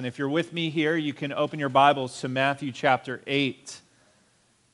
And 0.00 0.06
if 0.06 0.18
you're 0.18 0.30
with 0.30 0.54
me 0.54 0.70
here, 0.70 0.96
you 0.96 1.12
can 1.12 1.30
open 1.30 1.58
your 1.58 1.68
Bibles 1.68 2.22
to 2.22 2.28
Matthew 2.28 2.72
chapter 2.72 3.20
8. 3.26 3.80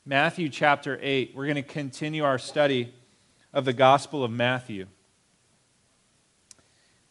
Matthew 0.05 0.47
chapter 0.47 0.97
8. 1.01 1.33
We're 1.35 1.47
going 1.47 1.55
to 1.55 1.63
continue 1.63 2.23
our 2.23 2.39
study 2.39 2.93
of 3.51 3.65
the 3.65 3.73
Gospel 3.73 4.23
of 4.23 4.31
Matthew. 4.31 4.87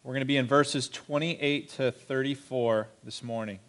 We're 0.01 0.13
going 0.13 0.21
to 0.21 0.25
be 0.25 0.37
in 0.37 0.47
verses 0.47 0.89
28 0.89 1.69
to 1.73 1.91
34 1.91 2.87
this 3.03 3.21
morning. 3.21 3.59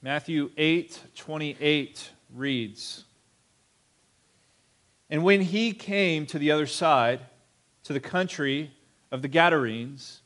Matthew 0.00 0.50
8 0.56 0.98
28 1.14 2.10
reads, 2.34 3.04
and 5.10 5.24
when 5.24 5.40
he 5.40 5.72
came 5.72 6.26
to 6.26 6.38
the 6.38 6.50
other 6.50 6.66
side, 6.66 7.20
to 7.84 7.92
the 7.92 8.00
country 8.00 8.72
of 9.10 9.22
the 9.22 9.28
Gadarenes, 9.28 10.20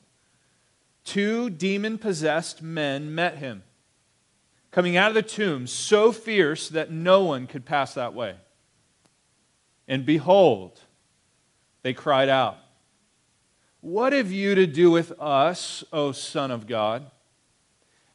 two 1.04 1.50
demon 1.50 1.98
possessed 1.98 2.62
men 2.62 3.14
met 3.14 3.38
him, 3.38 3.62
coming 4.70 4.96
out 4.96 5.08
of 5.08 5.14
the 5.14 5.22
tomb, 5.22 5.66
so 5.66 6.10
fierce 6.10 6.68
that 6.68 6.90
no 6.90 7.24
one 7.24 7.46
could 7.46 7.64
pass 7.64 7.94
that 7.94 8.14
way. 8.14 8.36
And 9.86 10.04
behold, 10.04 10.80
they 11.82 11.92
cried 11.92 12.28
out, 12.28 12.56
What 13.80 14.12
have 14.12 14.32
you 14.32 14.54
to 14.54 14.66
do 14.66 14.90
with 14.90 15.12
us, 15.20 15.84
O 15.92 16.12
Son 16.12 16.50
of 16.50 16.66
God? 16.66 17.10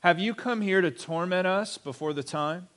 Have 0.02 0.20
you 0.20 0.34
come 0.34 0.61
here 0.61 0.81
to 0.81 0.91
torment 0.91 1.47
us 1.47 1.77
before 1.77 2.13
the 2.13 2.23
time? 2.23 2.67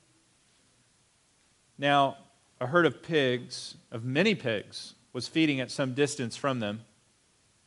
Now, 1.78 2.16
a 2.60 2.66
herd 2.66 2.86
of 2.86 3.02
pigs, 3.02 3.76
of 3.90 4.04
many 4.04 4.34
pigs, 4.34 4.94
was 5.12 5.26
feeding 5.26 5.60
at 5.60 5.70
some 5.70 5.94
distance 5.94 6.36
from 6.36 6.60
them. 6.60 6.82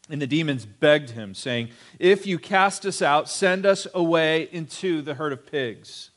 And 0.10 0.22
the 0.22 0.28
demons 0.28 0.66
begged 0.66 1.12
him, 1.12 1.34
saying, 1.34 1.70
If 1.98 2.28
you 2.28 2.38
cast 2.38 2.86
us 2.86 3.02
out, 3.02 3.30
send 3.30 3.66
us 3.66 3.88
away 3.94 4.50
into 4.52 5.02
the 5.02 5.16
herd 5.16 5.34
of 5.34 5.50
pigs. 5.50 6.12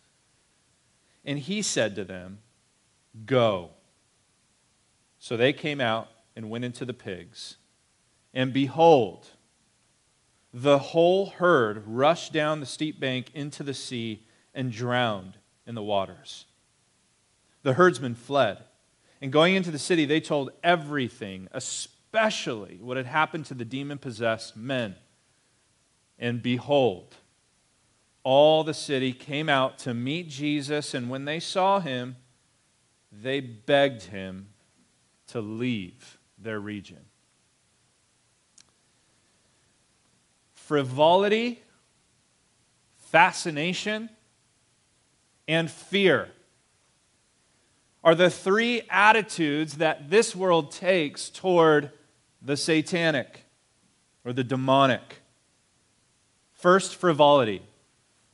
And 1.25 1.39
he 1.39 1.63
said 1.63 1.95
to 1.97 2.05
them, 2.05 2.39
Go. 3.25 3.71
So 5.19 5.37
they 5.37 5.53
came 5.53 5.81
out 5.81 6.09
and 6.35 6.51
went 6.51 6.65
into 6.65 6.85
the 6.85 6.93
pigs. 6.93 7.57
And 8.35 8.53
behold, 8.53 9.29
the 10.53 10.79
whole 10.79 11.27
herd 11.27 11.85
rushed 11.87 12.33
down 12.33 12.61
the 12.61 12.67
steep 12.67 13.01
bank 13.01 13.31
into 13.35 13.63
the 13.63 13.75
sea 13.75 14.27
and 14.55 14.73
drowned 14.73 15.39
in 15.67 15.75
the 15.75 15.83
waters. 15.83 16.47
The 17.67 17.73
herdsmen 17.73 18.15
fled. 18.15 18.63
And 19.21 19.33
going 19.33 19.57
into 19.57 19.73
the 19.73 19.79
city, 19.81 20.05
they 20.05 20.21
told 20.21 20.53
everything, 20.63 21.49
especially 21.51 22.79
what 22.81 22.97
had 22.97 23.07
happened 23.07 23.47
to 23.47 23.55
the 23.55 23.65
demon 23.65 23.99
possessed 23.99 24.57
men. 24.57 24.95
And 26.17 26.41
behold, 26.41 27.17
all 28.23 28.63
the 28.63 28.73
city 28.73 29.13
came 29.13 29.49
out 29.49 29.79
to 29.79 29.95
meet 29.95 30.29
Jesus, 30.29 30.95
and 30.95 31.11
when 31.11 31.25
they 31.25 31.41
saw 31.41 31.81
him, 31.81 32.15
they 33.11 33.41
begged 33.41 34.03
him 34.03 34.51
to 35.27 35.41
leave 35.41 36.19
their 36.39 36.61
region. 36.61 37.05
Frivolity, 40.55 41.65
fascination, 42.97 44.09
and 45.49 45.69
fear 45.69 46.31
are 48.07 48.15
the 48.15 48.31
three 48.31 48.83
attitudes 48.89 49.79
that 49.79 50.11
this 50.11 50.37
world 50.37 50.71
takes 50.71 51.29
toward 51.29 51.91
the 52.41 52.57
satanic 52.57 53.43
or 54.25 54.33
the 54.33 54.45
demonic. 54.45 55.23
First, 56.53 56.95
frivolity. 56.95 57.63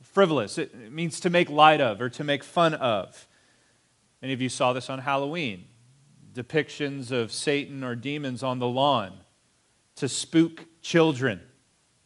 Frivolous. 0.03 0.59
It 0.59 0.91
means 0.91 1.19
to 1.21 1.31
make 1.31 1.49
light 1.49 1.81
of 1.81 1.99
or 2.01 2.09
to 2.09 2.23
make 2.23 2.43
fun 2.43 2.75
of. 2.75 3.27
Many 4.21 4.31
of 4.33 4.41
you 4.41 4.47
saw 4.47 4.73
this 4.73 4.91
on 4.91 4.99
Halloween. 4.99 5.65
Depictions 6.35 7.09
of 7.11 7.31
Satan 7.31 7.83
or 7.83 7.95
demons 7.95 8.43
on 8.43 8.59
the 8.59 8.67
lawn 8.67 9.13
to 9.95 10.07
spook 10.07 10.65
children. 10.83 11.41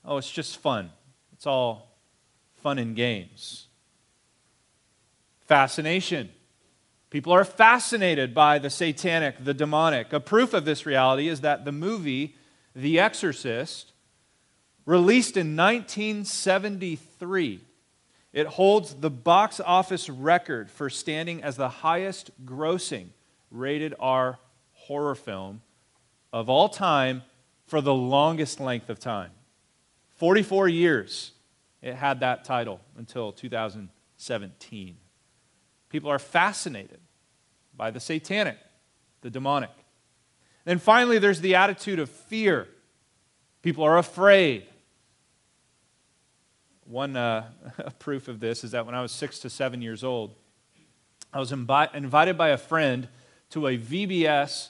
Oh, 0.05 0.15
it's 0.15 0.31
just 0.31 0.57
fun. 0.57 0.89
It's 1.33 1.45
all 1.45 1.97
fun 2.55 2.79
and 2.79 2.95
games. 2.95 3.67
Fascination. 5.41 6.29
People 7.17 7.33
are 7.33 7.43
fascinated 7.43 8.35
by 8.35 8.59
the 8.59 8.69
satanic, 8.69 9.43
the 9.43 9.55
demonic. 9.55 10.13
A 10.13 10.19
proof 10.19 10.53
of 10.53 10.65
this 10.65 10.85
reality 10.85 11.27
is 11.27 11.41
that 11.41 11.65
the 11.65 11.71
movie 11.71 12.35
The 12.75 12.99
Exorcist, 12.99 13.91
released 14.85 15.35
in 15.35 15.55
1973, 15.55 17.61
it 18.33 18.45
holds 18.45 18.93
the 18.93 19.09
box 19.09 19.59
office 19.59 20.11
record 20.11 20.69
for 20.69 20.91
standing 20.91 21.41
as 21.41 21.57
the 21.57 21.69
highest 21.69 22.29
grossing 22.45 23.07
rated 23.49 23.95
R 23.99 24.37
horror 24.73 25.15
film 25.15 25.63
of 26.31 26.51
all 26.51 26.69
time 26.69 27.23
for 27.65 27.81
the 27.81 27.95
longest 27.95 28.59
length 28.59 28.91
of 28.91 28.99
time. 28.99 29.31
44 30.17 30.67
years 30.67 31.31
it 31.81 31.95
had 31.95 32.19
that 32.19 32.43
title 32.43 32.79
until 32.95 33.31
2017. 33.31 34.97
People 35.89 36.11
are 36.11 36.19
fascinated 36.19 36.99
by 37.77 37.91
the 37.91 37.99
satanic, 37.99 38.57
the 39.21 39.29
demonic. 39.29 39.69
Then 40.65 40.79
finally, 40.79 41.19
there's 41.19 41.39
the 41.39 41.55
attitude 41.55 41.99
of 41.99 42.09
fear. 42.09 42.67
People 43.61 43.83
are 43.83 43.97
afraid. 43.97 44.65
One 46.85 47.15
uh, 47.15 47.45
proof 47.99 48.27
of 48.27 48.39
this 48.39 48.63
is 48.63 48.71
that 48.71 48.85
when 48.85 48.95
I 48.95 49.01
was 49.01 49.11
six 49.11 49.39
to 49.39 49.49
seven 49.49 49.81
years 49.81 50.03
old, 50.03 50.33
I 51.31 51.39
was 51.39 51.51
imbi- 51.51 51.93
invited 51.93 52.37
by 52.37 52.49
a 52.49 52.57
friend 52.57 53.07
to 53.51 53.67
a 53.67 53.77
VBS 53.77 54.69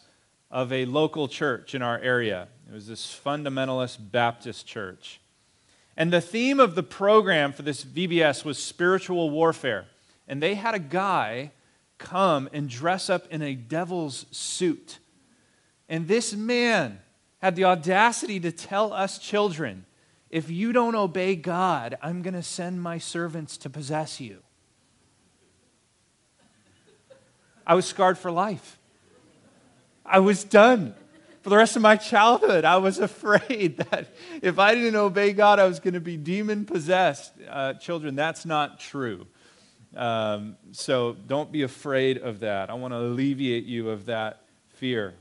of 0.52 0.72
a 0.72 0.86
local 0.86 1.28
church 1.28 1.74
in 1.74 1.82
our 1.82 1.98
area. 2.00 2.48
It 2.70 2.74
was 2.74 2.88
this 2.88 3.06
fundamentalist 3.06 4.12
Baptist 4.12 4.68
church. 4.68 5.20
And 5.96 6.14
the 6.14 6.22
theme 6.22 6.60
of 6.60 6.76
the 6.76 6.84
program 6.84 7.54
for 7.54 7.64
this 7.64 7.84
VBS 7.84 8.46
was 8.46 8.62
spiritual 8.62 9.30
warfare 9.30 9.86
and 10.28 10.44
they 10.44 10.56
had 10.56 10.76
a 10.76 10.80
guy 10.80 11.52
come 11.98 12.50
and 12.54 12.70
dress 12.70 13.10
up 13.10 13.28
in 13.32 13.42
a 13.42 13.56
devil's 13.56 14.26
suit. 14.32 15.00
And 15.90 16.08
this 16.08 16.34
man 16.34 17.00
had 17.42 17.56
the 17.56 17.66
audacity 17.66 18.40
to 18.40 18.52
tell 18.52 18.94
us 18.94 19.18
children, 19.18 19.86
if 20.30 20.50
you 20.50 20.74
don't 20.74 20.96
obey 20.96 21.36
God, 21.36 21.98
I'm 22.02 22.22
going 22.22 22.34
to 22.34 22.44
send 22.44 22.82
my 22.82 22.98
servants 22.98 23.58
to 23.58 23.70
possess 23.70 24.20
you. 24.20 24.40
I 27.66 27.76
was 27.76 27.86
scarred 27.86 28.18
for 28.18 28.32
life. 28.32 28.78
I 30.06 30.20
was 30.20 30.44
done. 30.44 30.96
For 31.42 31.50
the 31.50 31.58
rest 31.58 31.76
of 31.76 31.82
my 31.82 31.96
childhood, 31.96 32.66
I 32.66 32.78
was 32.78 33.00
afraid 33.00 33.78
that 33.78 34.08
if 34.42 34.60
I 34.60 34.74
didn't 34.76 34.96
obey 34.96 35.34
God, 35.34 35.60
I 35.60 35.66
was 35.66 35.80
going 35.80 35.94
to 35.94 36.02
be 36.02 36.18
demon 36.18 36.66
possessed. 36.66 37.32
Uh, 37.50 37.74
children, 37.74 38.16
that's 38.16 38.46
not 38.46 38.80
true. 38.80 39.28
Um, 39.96 40.58
so 40.72 41.16
don't 41.28 41.52
be 41.52 41.64
afraid 41.64 42.18
of 42.18 42.42
that. 42.42 42.70
I 42.70 42.74
want 42.74 42.94
to 42.94 43.00
alleviate 43.00 43.66
you 43.66 43.90
of 43.90 44.06
that 44.06 44.42
fear. 44.70 45.14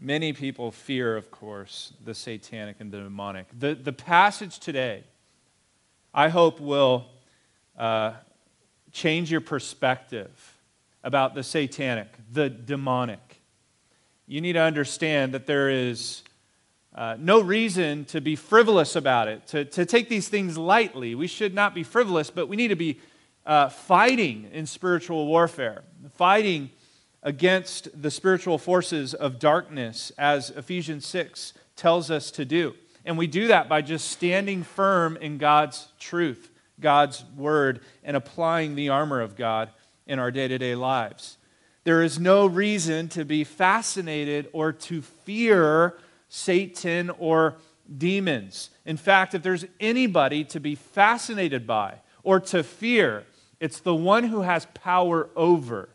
Many 0.00 0.32
people 0.32 0.70
fear, 0.70 1.16
of 1.16 1.30
course, 1.30 1.92
the 2.04 2.14
satanic 2.14 2.76
and 2.80 2.90
the 2.90 2.98
demonic. 2.98 3.46
The, 3.58 3.74
the 3.74 3.92
passage 3.92 4.58
today, 4.58 5.04
I 6.12 6.28
hope, 6.28 6.60
will 6.60 7.06
uh, 7.78 8.12
change 8.92 9.30
your 9.30 9.40
perspective 9.40 10.58
about 11.02 11.34
the 11.34 11.42
satanic, 11.42 12.08
the 12.32 12.48
demonic. 12.48 13.40
You 14.26 14.40
need 14.40 14.54
to 14.54 14.62
understand 14.62 15.34
that 15.34 15.46
there 15.46 15.68
is 15.68 16.22
uh, 16.94 17.16
no 17.18 17.40
reason 17.40 18.04
to 18.06 18.20
be 18.20 18.36
frivolous 18.36 18.96
about 18.96 19.28
it, 19.28 19.46
to, 19.48 19.64
to 19.64 19.84
take 19.84 20.08
these 20.08 20.28
things 20.28 20.56
lightly. 20.56 21.14
We 21.14 21.26
should 21.26 21.54
not 21.54 21.74
be 21.74 21.82
frivolous, 21.82 22.30
but 22.30 22.48
we 22.48 22.56
need 22.56 22.68
to 22.68 22.76
be 22.76 23.00
uh, 23.46 23.68
fighting 23.68 24.48
in 24.52 24.66
spiritual 24.66 25.26
warfare, 25.26 25.82
fighting 26.14 26.70
against 27.22 28.00
the 28.00 28.10
spiritual 28.10 28.58
forces 28.58 29.14
of 29.14 29.38
darkness, 29.38 30.12
as 30.18 30.50
Ephesians 30.50 31.06
6 31.06 31.54
tells 31.76 32.10
us 32.10 32.30
to 32.30 32.44
do. 32.44 32.74
And 33.04 33.18
we 33.18 33.26
do 33.26 33.48
that 33.48 33.68
by 33.68 33.82
just 33.82 34.10
standing 34.10 34.62
firm 34.62 35.16
in 35.16 35.38
God's 35.38 35.88
truth, 35.98 36.50
God's 36.80 37.24
word, 37.36 37.80
and 38.02 38.16
applying 38.16 38.74
the 38.74 38.90
armor 38.90 39.20
of 39.20 39.36
God 39.36 39.70
in 40.06 40.18
our 40.18 40.30
day 40.30 40.48
to 40.48 40.58
day 40.58 40.74
lives. 40.74 41.38
There 41.84 42.02
is 42.02 42.18
no 42.18 42.46
reason 42.46 43.08
to 43.08 43.24
be 43.24 43.44
fascinated 43.44 44.48
or 44.52 44.72
to 44.72 45.02
fear 45.02 45.98
Satan 46.30 47.10
or 47.10 47.56
demons. 47.98 48.70
In 48.86 48.96
fact, 48.96 49.34
if 49.34 49.42
there's 49.42 49.66
anybody 49.78 50.44
to 50.44 50.60
be 50.60 50.74
fascinated 50.74 51.66
by 51.66 51.96
or 52.22 52.40
to 52.40 52.62
fear, 52.62 53.24
it's 53.60 53.80
the 53.80 53.94
one 53.94 54.24
who 54.24 54.42
has 54.42 54.66
power 54.74 55.28
over 55.36 55.90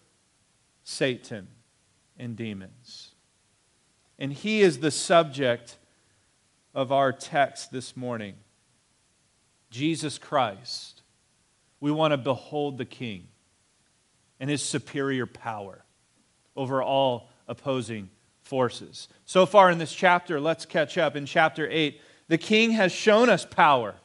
Satan 0.83 1.47
and 2.17 2.35
demons. 2.35 3.11
And 4.17 4.33
he 4.33 4.61
is 4.61 4.79
the 4.79 4.91
subject 4.91 5.77
of 6.73 6.91
our 6.91 7.11
text 7.11 7.71
this 7.71 7.95
morning 7.95 8.35
Jesus 9.69 10.17
Christ. 10.17 11.03
We 11.79 11.91
want 11.91 12.11
to 12.11 12.17
behold 12.17 12.77
the 12.77 12.85
King 12.85 13.27
and 14.39 14.49
his 14.49 14.63
superior 14.63 15.25
power 15.25 15.83
over 16.55 16.81
all 16.81 17.29
opposing 17.47 18.09
forces. 18.41 19.07
So 19.25 19.45
far 19.45 19.69
in 19.69 19.77
this 19.77 19.93
chapter, 19.93 20.39
let's 20.39 20.65
catch 20.65 20.97
up. 20.97 21.15
In 21.15 21.25
chapter 21.25 21.67
8, 21.69 22.01
the 22.27 22.37
King 22.37 22.71
has 22.71 22.91
shown 22.91 23.29
us 23.29 23.45
power, 23.45 23.95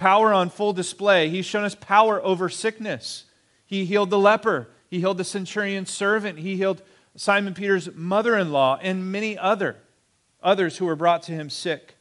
power 0.00 0.32
on 0.32 0.48
full 0.48 0.72
display. 0.72 1.28
He's 1.28 1.44
shown 1.44 1.62
us 1.62 1.74
power 1.74 2.24
over 2.24 2.48
sickness. 2.48 3.26
He 3.66 3.84
healed 3.84 4.10
the 4.10 4.18
leper, 4.18 4.68
he 4.88 4.98
healed 4.98 5.18
the 5.18 5.24
centurion's 5.24 5.90
servant, 5.90 6.40
he 6.40 6.56
healed 6.56 6.82
Simon 7.14 7.54
Peter's 7.54 7.94
mother 7.94 8.36
in 8.36 8.50
law, 8.50 8.78
and 8.82 9.12
many 9.12 9.38
other, 9.38 9.76
others 10.42 10.78
who 10.78 10.86
were 10.86 10.96
brought 10.96 11.22
to 11.24 11.32
him 11.32 11.50
sick 11.50 11.94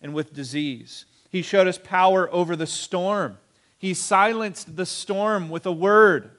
and 0.00 0.14
with 0.14 0.32
disease. 0.32 1.04
He 1.28 1.42
showed 1.42 1.66
us 1.66 1.78
power 1.78 2.32
over 2.32 2.56
the 2.56 2.66
storm. 2.66 3.36
He 3.78 3.94
silenced 3.94 4.76
the 4.76 4.86
storm 4.86 5.48
with 5.48 5.66
a 5.66 5.72
word. 5.72 6.30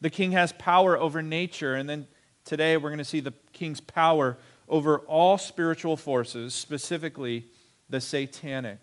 The 0.00 0.10
king 0.10 0.32
has 0.32 0.52
power 0.52 0.96
over 0.96 1.20
nature. 1.22 1.74
And 1.74 1.88
then 1.88 2.06
today 2.44 2.76
we're 2.76 2.90
going 2.90 2.98
to 2.98 3.04
see 3.04 3.20
the 3.20 3.34
king's 3.52 3.80
power 3.80 4.38
over 4.68 4.98
all 5.00 5.36
spiritual 5.38 5.96
forces, 5.96 6.54
specifically 6.54 7.46
the 7.88 8.00
satanic. 8.00 8.78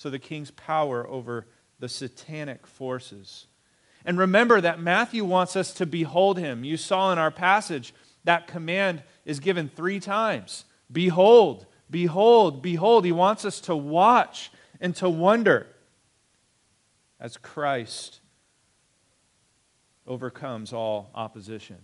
So 0.00 0.08
the 0.08 0.18
king's 0.18 0.50
power 0.50 1.06
over 1.06 1.46
the 1.78 1.86
satanic 1.86 2.66
forces. 2.66 3.48
And 4.02 4.16
remember 4.16 4.58
that 4.58 4.80
Matthew 4.80 5.26
wants 5.26 5.56
us 5.56 5.74
to 5.74 5.84
behold 5.84 6.38
him. 6.38 6.64
You 6.64 6.78
saw 6.78 7.12
in 7.12 7.18
our 7.18 7.30
passage 7.30 7.92
that 8.24 8.46
command 8.46 9.02
is 9.26 9.40
given 9.40 9.68
three 9.68 10.00
times 10.00 10.64
Behold, 10.90 11.66
behold, 11.90 12.62
behold. 12.62 13.04
He 13.04 13.12
wants 13.12 13.44
us 13.44 13.60
to 13.60 13.76
watch 13.76 14.50
and 14.80 14.96
to 14.96 15.10
wonder 15.10 15.66
as 17.20 17.36
Christ 17.36 18.20
overcomes 20.06 20.72
all 20.72 21.10
opposition. 21.14 21.76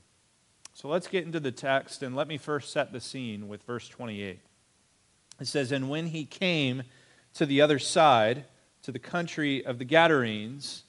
So 0.72 0.88
let's 0.88 1.06
get 1.06 1.26
into 1.26 1.38
the 1.38 1.52
text 1.52 2.02
and 2.02 2.16
let 2.16 2.28
me 2.28 2.38
first 2.38 2.72
set 2.72 2.94
the 2.94 3.00
scene 3.02 3.46
with 3.46 3.62
verse 3.64 3.90
28. 3.90 4.40
It 5.38 5.46
says, 5.46 5.70
And 5.70 5.90
when 5.90 6.06
he 6.06 6.24
came 6.24 6.84
to 7.36 7.46
the 7.46 7.60
other 7.60 7.78
side, 7.78 8.44
to 8.82 8.92
the 8.92 8.98
country 8.98 9.64
of 9.64 9.78
the 9.78 9.84
Gadarenes, 9.84 10.82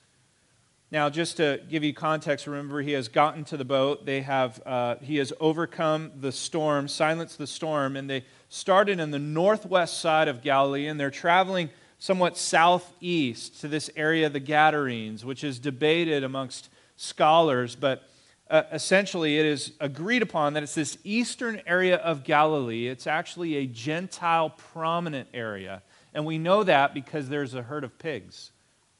now, 0.89 1.09
just 1.09 1.35
to 1.37 1.59
give 1.69 1.83
you 1.83 1.93
context, 1.93 2.47
remember 2.47 2.81
he 2.81 2.93
has 2.93 3.09
gotten 3.09 3.43
to 3.45 3.57
the 3.57 3.65
boat. 3.65 4.05
They 4.05 4.21
have, 4.21 4.61
uh, 4.65 4.95
he 5.01 5.17
has 5.17 5.33
overcome 5.41 6.13
the 6.21 6.31
storm, 6.31 6.87
silenced 6.87 7.37
the 7.37 7.47
storm, 7.47 7.97
and 7.97 8.09
they 8.09 8.23
started 8.47 9.01
in 9.01 9.11
the 9.11 9.19
northwest 9.19 9.99
side 9.99 10.29
of 10.29 10.41
Galilee, 10.41 10.87
and 10.87 10.97
they're 10.97 11.11
traveling 11.11 11.71
somewhat 11.99 12.37
southeast 12.37 13.59
to 13.59 13.67
this 13.67 13.89
area 13.97 14.27
of 14.27 14.33
the 14.33 14.39
Gadarenes, 14.39 15.25
which 15.25 15.43
is 15.43 15.59
debated 15.59 16.23
amongst 16.23 16.69
scholars, 16.95 17.75
but 17.75 18.09
uh, 18.49 18.63
essentially 18.71 19.37
it 19.37 19.45
is 19.45 19.73
agreed 19.81 20.21
upon 20.21 20.53
that 20.53 20.63
it's 20.63 20.75
this 20.75 20.97
eastern 21.03 21.61
area 21.67 21.97
of 21.97 22.23
Galilee. 22.23 22.87
It's 22.87 23.07
actually 23.07 23.57
a 23.57 23.65
Gentile 23.65 24.51
prominent 24.51 25.27
area, 25.33 25.81
and 26.17 26.25
we 26.25 26.39
know 26.39 26.63
that 26.63 26.95
because 26.95 27.29
there's 27.29 27.53
a 27.53 27.61
herd 27.61 27.83
of 27.83 27.99
pigs. 27.99 28.49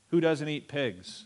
Who 0.10 0.22
doesn't 0.22 0.48
eat 0.48 0.68
pigs? 0.68 1.26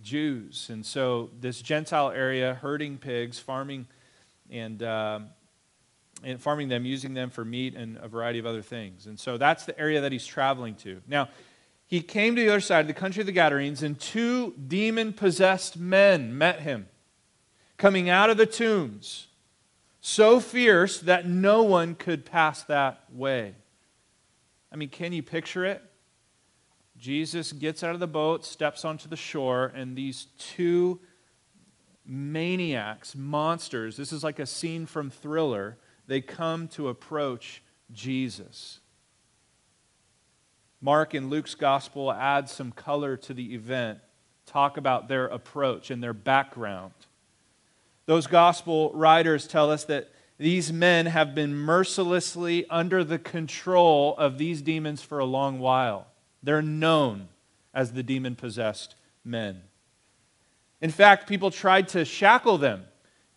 Jews. 0.00 0.70
And 0.70 0.84
so, 0.84 1.28
this 1.38 1.60
Gentile 1.60 2.10
area, 2.10 2.54
herding 2.54 2.96
pigs, 2.96 3.38
farming, 3.38 3.86
and, 4.50 4.82
uh, 4.82 5.20
and 6.24 6.40
farming 6.40 6.68
them, 6.68 6.86
using 6.86 7.12
them 7.12 7.28
for 7.28 7.44
meat 7.44 7.74
and 7.74 7.98
a 7.98 8.08
variety 8.08 8.38
of 8.38 8.46
other 8.46 8.62
things. 8.62 9.04
And 9.04 9.20
so, 9.20 9.36
that's 9.36 9.66
the 9.66 9.78
area 9.78 10.00
that 10.00 10.10
he's 10.10 10.24
traveling 10.24 10.74
to. 10.76 11.02
Now, 11.06 11.28
he 11.86 12.00
came 12.00 12.34
to 12.36 12.40
the 12.40 12.48
other 12.48 12.60
side 12.62 12.80
of 12.80 12.86
the 12.86 12.94
country 12.94 13.20
of 13.20 13.26
the 13.26 13.32
Gadarenes, 13.32 13.82
and 13.82 14.00
two 14.00 14.54
demon 14.54 15.12
possessed 15.12 15.76
men 15.76 16.38
met 16.38 16.60
him, 16.60 16.88
coming 17.76 18.08
out 18.08 18.30
of 18.30 18.38
the 18.38 18.46
tombs, 18.46 19.26
so 20.00 20.40
fierce 20.40 20.98
that 20.98 21.28
no 21.28 21.62
one 21.62 21.94
could 21.94 22.24
pass 22.24 22.62
that 22.62 23.04
way. 23.12 23.54
I 24.72 24.76
mean, 24.76 24.88
can 24.88 25.12
you 25.12 25.22
picture 25.22 25.64
it? 25.64 25.82
Jesus 26.98 27.52
gets 27.52 27.84
out 27.84 27.94
of 27.94 28.00
the 28.00 28.06
boat, 28.06 28.44
steps 28.44 28.84
onto 28.84 29.08
the 29.08 29.16
shore, 29.16 29.72
and 29.74 29.96
these 29.96 30.26
two 30.38 31.00
maniacs, 32.04 33.14
monsters, 33.14 33.96
this 33.96 34.12
is 34.12 34.24
like 34.24 34.38
a 34.38 34.46
scene 34.46 34.86
from 34.86 35.10
Thriller, 35.10 35.76
they 36.06 36.20
come 36.20 36.66
to 36.68 36.88
approach 36.88 37.62
Jesus. 37.92 38.80
Mark 40.80 41.14
and 41.14 41.28
Luke's 41.28 41.54
gospel 41.54 42.12
add 42.12 42.48
some 42.48 42.72
color 42.72 43.16
to 43.16 43.34
the 43.34 43.54
event, 43.54 43.98
talk 44.46 44.76
about 44.76 45.08
their 45.08 45.26
approach 45.26 45.90
and 45.90 46.02
their 46.02 46.14
background. 46.14 46.92
Those 48.06 48.26
gospel 48.26 48.90
writers 48.94 49.46
tell 49.46 49.70
us 49.70 49.84
that 49.84 50.10
these 50.38 50.72
men 50.72 51.06
have 51.06 51.34
been 51.34 51.54
mercilessly 51.54 52.68
under 52.70 53.02
the 53.02 53.18
control 53.18 54.14
of 54.16 54.38
these 54.38 54.62
demons 54.62 55.02
for 55.02 55.18
a 55.18 55.24
long 55.24 55.58
while. 55.58 56.06
They're 56.42 56.62
known 56.62 57.28
as 57.74 57.92
the 57.92 58.04
demon 58.04 58.36
possessed 58.36 58.94
men. 59.24 59.62
In 60.80 60.90
fact, 60.90 61.28
people 61.28 61.50
tried 61.50 61.88
to 61.88 62.04
shackle 62.04 62.56
them, 62.56 62.84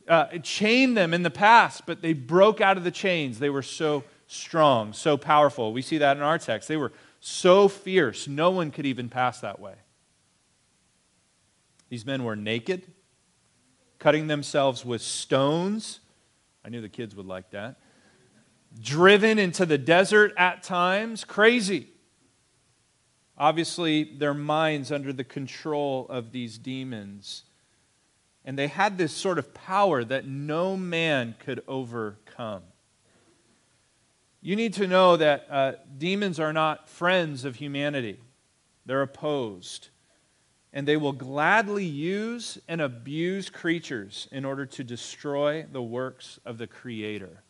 uh, 0.08 0.26
chain 0.44 0.94
them 0.94 1.14
in 1.14 1.24
the 1.24 1.32
past, 1.32 1.88
but 1.88 2.02
they 2.04 2.14
broke 2.14 2.62
out 2.62 2.78
of 2.78 2.84
the 2.84 2.92
chains. 2.92 3.40
They 3.40 3.50
were 3.50 3.64
so 3.64 4.04
strong, 4.28 4.94
so 4.94 5.18
powerful. 5.18 5.74
We 5.74 5.82
see 5.82 5.98
that 5.98 6.18
in 6.18 6.24
our 6.24 6.38
text. 6.38 6.68
They 6.68 6.78
were 6.78 6.94
so 7.20 7.68
fierce, 7.68 8.28
no 8.28 8.52
one 8.52 8.72
could 8.72 8.86
even 8.86 9.10
pass 9.10 9.42
that 9.42 9.60
way. 9.60 9.76
These 11.90 12.06
men 12.06 12.24
were 12.24 12.36
naked, 12.36 12.88
cutting 14.00 14.28
themselves 14.28 14.86
with 14.86 15.02
stones. 15.02 16.00
I 16.64 16.70
knew 16.70 16.82
the 16.82 16.90
kids 16.90 17.16
would 17.16 17.26
like 17.26 17.52
that. 17.52 17.78
Driven 18.80 19.40
into 19.40 19.66
the 19.66 19.78
desert 19.78 20.34
at 20.38 20.64
times, 20.64 21.24
crazy. 21.24 21.90
Obviously, 23.38 24.04
their 24.04 24.34
minds 24.34 24.92
under 24.92 25.12
the 25.12 25.24
control 25.24 26.06
of 26.10 26.32
these 26.32 26.58
demons. 26.58 27.44
And 28.46 28.58
they 28.58 28.68
had 28.68 28.98
this 28.98 29.14
sort 29.14 29.40
of 29.40 29.54
power 29.54 30.04
that 30.04 30.28
no 30.28 30.78
man 30.78 31.36
could 31.40 31.64
overcome. 31.68 32.64
You 34.42 34.56
need 34.56 34.74
to 34.74 34.88
know 34.88 35.18
that 35.18 35.48
uh, 35.50 35.74
demons 35.98 36.40
are 36.40 36.54
not 36.54 36.90
friends 36.90 37.46
of 37.46 37.58
humanity, 37.58 38.20
they're 38.86 39.02
opposed. 39.02 39.90
And 40.74 40.88
they 40.88 40.98
will 40.98 41.12
gladly 41.12 41.86
use 41.86 42.58
and 42.68 42.80
abuse 42.80 43.50
creatures 43.50 44.28
in 44.32 44.46
order 44.46 44.66
to 44.68 44.84
destroy 44.84 45.66
the 45.70 45.82
works 45.82 46.40
of 46.46 46.58
the 46.58 46.68
Creator. 46.68 47.44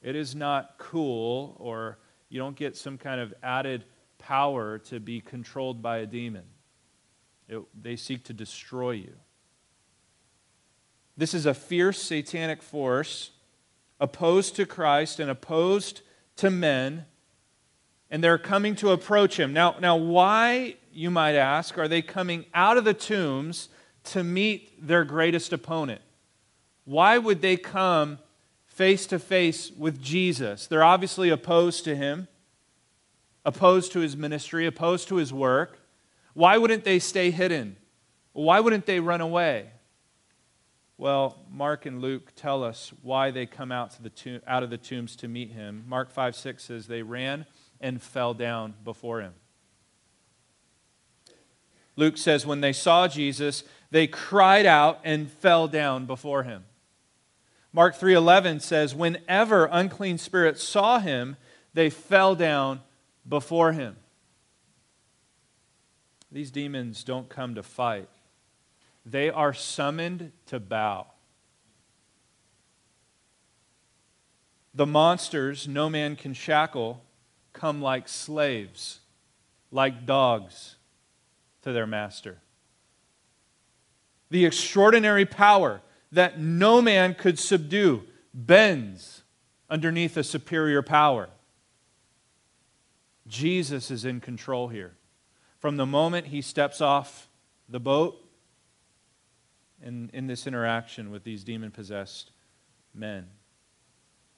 It 0.00 0.16
is 0.16 0.34
not 0.34 0.76
cool, 0.78 1.56
or 1.58 1.98
you 2.28 2.38
don't 2.38 2.56
get 2.56 2.76
some 2.76 2.98
kind 2.98 3.20
of 3.20 3.34
added 3.42 3.84
power 4.18 4.78
to 4.78 5.00
be 5.00 5.20
controlled 5.20 5.82
by 5.82 5.98
a 5.98 6.06
demon. 6.06 6.44
It, 7.48 7.60
they 7.80 7.96
seek 7.96 8.24
to 8.24 8.32
destroy 8.32 8.92
you. 8.92 9.14
This 11.16 11.34
is 11.34 11.46
a 11.46 11.54
fierce 11.54 12.00
satanic 12.00 12.62
force 12.62 13.32
opposed 14.00 14.56
to 14.56 14.66
Christ 14.66 15.20
and 15.20 15.30
opposed 15.30 16.00
to 16.36 16.50
men, 16.50 17.06
and 18.10 18.24
they're 18.24 18.38
coming 18.38 18.74
to 18.76 18.90
approach 18.90 19.38
him. 19.38 19.52
Now, 19.52 19.76
now 19.80 19.96
why, 19.96 20.76
you 20.92 21.10
might 21.10 21.34
ask, 21.34 21.78
are 21.78 21.88
they 21.88 22.02
coming 22.02 22.46
out 22.54 22.76
of 22.76 22.84
the 22.84 22.94
tombs 22.94 23.68
to 24.04 24.22
meet 24.22 24.86
their 24.86 25.04
greatest 25.04 25.52
opponent? 25.52 26.00
Why 26.84 27.18
would 27.18 27.42
they 27.42 27.56
come 27.56 28.18
face 28.66 29.06
to 29.06 29.18
face 29.18 29.70
with 29.70 30.02
Jesus? 30.02 30.66
They're 30.66 30.84
obviously 30.84 31.28
opposed 31.30 31.84
to 31.84 31.94
him 31.94 32.28
opposed 33.44 33.92
to 33.92 34.00
his 34.00 34.16
ministry, 34.16 34.66
opposed 34.66 35.08
to 35.08 35.16
his 35.16 35.32
work, 35.32 35.80
why 36.34 36.56
wouldn't 36.58 36.84
they 36.84 36.98
stay 36.98 37.30
hidden? 37.30 37.76
Why 38.32 38.60
wouldn't 38.60 38.86
they 38.86 39.00
run 39.00 39.20
away? 39.20 39.70
Well, 40.96 41.44
Mark 41.50 41.84
and 41.84 42.00
Luke 42.00 42.32
tell 42.36 42.62
us 42.62 42.92
why 43.02 43.30
they 43.30 43.44
come 43.44 43.72
out, 43.72 43.90
to 43.92 44.02
the 44.02 44.10
tomb, 44.10 44.40
out 44.46 44.62
of 44.62 44.70
the 44.70 44.78
tombs 44.78 45.16
to 45.16 45.28
meet 45.28 45.50
him. 45.50 45.84
Mark 45.88 46.10
5 46.10 46.36
6 46.36 46.62
says 46.62 46.86
they 46.86 47.02
ran 47.02 47.44
and 47.80 48.00
fell 48.00 48.34
down 48.34 48.74
before 48.84 49.20
him. 49.20 49.34
Luke 51.96 52.16
says 52.16 52.46
when 52.46 52.60
they 52.60 52.72
saw 52.72 53.06
Jesus, 53.06 53.64
they 53.90 54.06
cried 54.06 54.66
out 54.66 55.00
and 55.04 55.30
fell 55.30 55.68
down 55.68 56.06
before 56.06 56.42
him. 56.44 56.64
Mark 57.72 57.94
3:11 57.96 58.60
says 58.60 58.94
whenever 58.94 59.66
unclean 59.66 60.18
spirits 60.18 60.62
saw 60.62 60.98
him, 60.98 61.36
they 61.74 61.90
fell 61.90 62.34
down 62.34 62.80
before 63.28 63.72
him. 63.72 63.96
These 66.30 66.50
demons 66.50 67.04
don't 67.04 67.28
come 67.28 67.54
to 67.54 67.62
fight, 67.62 68.08
they 69.04 69.30
are 69.30 69.52
summoned 69.52 70.32
to 70.46 70.58
bow. 70.58 71.06
The 74.74 74.86
monsters 74.86 75.68
no 75.68 75.90
man 75.90 76.16
can 76.16 76.32
shackle 76.32 77.04
come 77.52 77.82
like 77.82 78.08
slaves, 78.08 79.00
like 79.70 80.06
dogs 80.06 80.76
to 81.62 81.72
their 81.72 81.86
master. 81.86 82.38
The 84.30 84.44
extraordinary 84.44 85.26
power 85.26 85.82
that 86.10 86.38
no 86.38 86.82
man 86.82 87.14
could 87.14 87.38
subdue 87.38 88.02
bends 88.34 89.22
underneath 89.68 90.16
a 90.16 90.24
superior 90.24 90.82
power. 90.82 91.28
Jesus 93.26 93.90
is 93.90 94.04
in 94.04 94.20
control 94.20 94.68
here. 94.68 94.92
From 95.58 95.76
the 95.76 95.86
moment 95.86 96.26
he 96.26 96.42
steps 96.42 96.80
off 96.80 97.28
the 97.68 97.80
boat 97.80 98.18
in, 99.82 100.10
in 100.12 100.26
this 100.26 100.46
interaction 100.46 101.10
with 101.10 101.24
these 101.24 101.44
demon 101.44 101.70
possessed 101.70 102.30
men. 102.94 103.26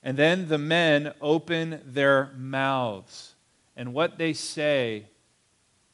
And 0.02 0.16
then 0.16 0.48
the 0.48 0.58
men 0.58 1.12
open 1.20 1.80
their 1.86 2.30
mouths, 2.36 3.34
and 3.74 3.94
what 3.94 4.18
they 4.18 4.34
say 4.34 5.08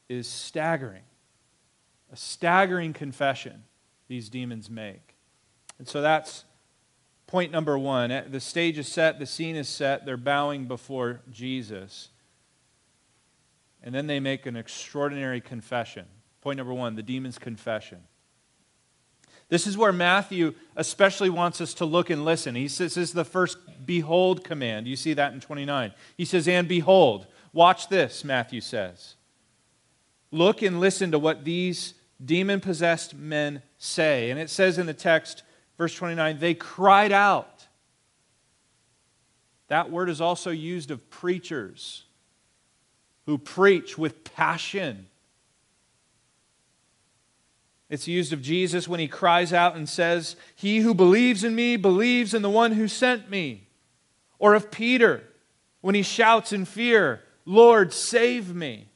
is 0.09 0.27
staggering. 0.29 1.03
A 2.13 2.17
staggering 2.17 2.93
confession 2.93 3.65
these 4.09 4.29
demons 4.29 4.69
make. 4.69 5.17
And 5.79 5.87
so 5.87 6.03
that's 6.03 6.45
point 7.27 7.53
number 7.53 7.79
one. 7.79 8.11
Eh, 8.11 8.25
the 8.29 8.41
stage 8.41 8.77
is 8.77 8.89
set, 8.89 9.19
the 9.19 9.27
scene 9.27 9.57
is 9.57 9.69
set, 9.69 10.05
they're 10.05 10.17
bowing 10.17 10.67
before 10.67 11.21
Jesus. 11.31 12.09
And 13.83 13.95
then 13.95 14.09
they 14.09 14.21
make 14.21 14.47
an 14.47 14.57
extraordinary 14.57 15.41
confession. 15.41 16.07
Point 16.41 16.57
number 16.59 16.75
one 16.75 16.97
the 16.97 17.03
demon's 17.03 17.39
confession. 17.39 18.01
This 19.49 19.67
is 19.67 19.77
where 19.77 19.93
Matthew 19.93 20.55
especially 20.77 21.31
wants 21.31 21.61
us 21.61 21.75
to 21.75 21.85
look 21.85 22.11
and 22.11 22.25
listen. 22.25 22.55
He 22.55 22.69
says 22.69 22.95
this 22.95 23.09
is 23.09 23.13
the 23.13 23.25
first 23.25 23.59
behold 23.85 24.45
command. 24.45 24.87
You 24.87 24.97
see 24.97 25.13
that 25.15 25.33
in 25.33 25.41
29. 25.41 25.93
He 26.17 26.25
says, 26.25 26.47
and 26.49 26.69
behold. 26.69 27.27
Watch 27.53 27.89
this, 27.89 28.25
Matthew 28.25 28.61
says. 28.61 29.17
Look 30.31 30.63
and 30.63 30.79
listen 30.79 31.11
to 31.11 31.19
what 31.19 31.45
these 31.45 31.95
demon 32.25 32.61
possessed 32.61 33.15
men 33.15 33.63
say. 33.79 34.31
And 34.31 34.39
it 34.39 34.51
says 34.51 34.79
in 34.79 34.87
the 34.87 34.95
text, 34.95 35.43
verse 35.79 35.95
29, 35.95 36.39
they 36.39 36.55
cried 36.55 37.13
out. 37.13 37.67
That 39.69 39.91
word 39.91 40.09
is 40.09 40.21
also 40.21 40.51
used 40.51 40.91
of 40.91 41.11
preachers 41.11 42.05
who 43.27 43.39
preach 43.39 43.97
with 43.97 44.25
passion 44.25 45.07
it's 47.91 48.07
used 48.07 48.33
of 48.33 48.41
Jesus 48.41 48.87
when 48.87 49.01
he 49.01 49.09
cries 49.09 49.53
out 49.53 49.75
and 49.75 49.89
says, 49.89 50.37
He 50.55 50.79
who 50.79 50.95
believes 50.95 51.43
in 51.43 51.57
me 51.57 51.77
believes 51.77 52.33
in 52.33 52.41
the 52.41 52.49
one 52.49 52.73
who 52.73 52.87
sent 52.87 53.29
me. 53.29 53.67
Or 54.39 54.55
of 54.55 54.71
Peter 54.71 55.25
when 55.81 55.97
he 55.97 56.03
shouts 56.03 56.53
in 56.53 56.65
fear, 56.65 57.21
Lord, 57.45 57.93
save 57.93 58.55
me. 58.55 58.89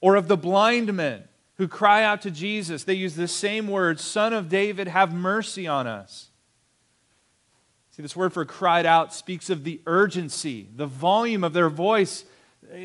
Or 0.00 0.16
of 0.16 0.26
the 0.26 0.36
blind 0.36 0.92
men 0.92 1.25
who 1.58 1.68
cry 1.68 2.02
out 2.02 2.22
to 2.22 2.30
Jesus. 2.30 2.84
They 2.84 2.94
use 2.94 3.16
the 3.16 3.28
same 3.28 3.66
words, 3.68 4.02
Son 4.02 4.32
of 4.32 4.48
David, 4.48 4.88
have 4.88 5.12
mercy 5.12 5.66
on 5.66 5.86
us. 5.86 6.28
See, 7.90 8.02
this 8.02 8.14
word 8.14 8.34
for 8.34 8.44
cried 8.44 8.84
out 8.84 9.14
speaks 9.14 9.48
of 9.48 9.64
the 9.64 9.80
urgency, 9.86 10.68
the 10.76 10.86
volume 10.86 11.42
of 11.42 11.54
their 11.54 11.70
voice. 11.70 12.24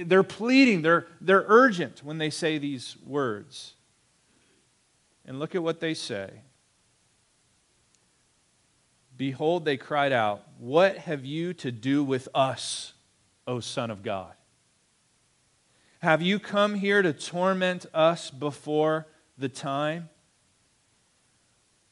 They're 0.06 0.24
pleading, 0.24 0.84
they're, 0.84 1.08
they're 1.20 1.44
urgent 1.48 2.02
when 2.04 2.18
they 2.18 2.30
say 2.30 2.58
these 2.58 2.96
words. 3.06 3.74
And 5.26 5.38
look 5.38 5.54
at 5.54 5.64
what 5.64 5.82
they 5.82 5.94
say. 5.94 6.30
Behold, 9.18 9.66
they 9.66 9.78
cried 9.78 10.14
out, 10.14 10.44
What 10.58 10.98
have 10.98 11.26
you 11.26 11.54
to 11.56 11.72
do 11.72 12.04
with 12.04 12.30
us, 12.34 12.94
O 13.46 13.60
Son 13.60 13.92
of 13.92 14.04
God? 14.04 14.34
Have 16.02 16.24
you 16.24 16.40
come 16.40 16.74
here 16.74 17.04
to 17.04 17.14
torment 17.14 17.86
us 17.94 18.32
before 18.32 19.06
the 19.38 19.50
time? 19.50 20.10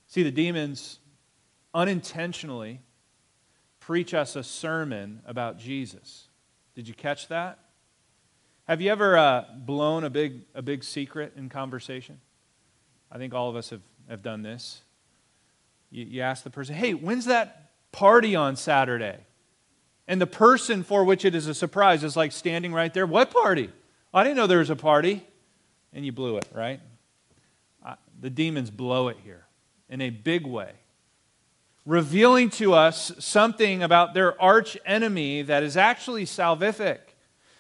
See, 0.08 0.24
the 0.24 0.32
demons 0.32 0.98
unintentionally 1.76 2.82
preach 3.80 4.16
us 4.16 4.36
a 4.36 4.44
sermon 4.44 5.22
about 5.28 5.60
Jesus. 5.60 6.28
Did 6.74 6.88
you 6.88 6.96
catch 6.96 7.28
that? 7.28 7.60
Have 8.68 8.82
you 8.82 8.92
ever 8.92 9.16
uh, 9.16 9.46
blown 9.56 10.04
a 10.04 10.10
big, 10.10 10.42
a 10.56 10.64
big 10.64 10.84
secret 10.84 11.34
in 11.36 11.48
conversation? 11.48 12.20
I 13.12 13.20
think 13.20 13.36
all 13.36 13.48
of 13.48 13.56
us 13.56 13.70
have, 13.70 13.82
have 14.10 14.24
done 14.24 14.42
this. 14.42 14.82
You, 15.92 16.06
you 16.06 16.22
ask 16.22 16.44
the 16.44 16.50
person, 16.50 16.74
hey, 16.74 16.96
when's 16.96 17.26
that 17.26 17.72
party 17.92 18.36
on 18.36 18.56
Saturday? 18.56 19.18
And 20.08 20.20
the 20.20 20.28
person 20.28 20.82
for 20.82 21.04
which 21.04 21.26
it 21.26 21.36
is 21.36 21.46
a 21.46 21.54
surprise 21.54 22.04
is 22.04 22.18
like 22.18 22.32
standing 22.32 22.74
right 22.74 22.92
there. 22.92 23.06
What 23.06 23.30
party? 23.30 23.70
I 24.14 24.24
didn't 24.24 24.38
know 24.38 24.48
there 24.48 24.60
was 24.60 24.70
a 24.70 24.76
party. 24.76 25.26
And 25.92 26.06
you 26.06 26.12
blew 26.12 26.38
it, 26.38 26.48
right? 26.54 26.80
The 28.22 28.30
demons 28.30 28.70
blow 28.70 29.08
it 29.08 29.18
here 29.24 29.48
in 29.90 30.02
a 30.02 30.12
big 30.12 30.46
way, 30.46 30.74
revealing 31.84 32.52
to 32.52 32.76
us 32.76 33.12
something 33.18 33.82
about 33.82 34.14
their 34.14 34.40
arch 34.40 34.78
enemy 34.86 35.42
that 35.42 35.64
is 35.64 35.76
actually 35.76 36.26
salvific. 36.26 37.00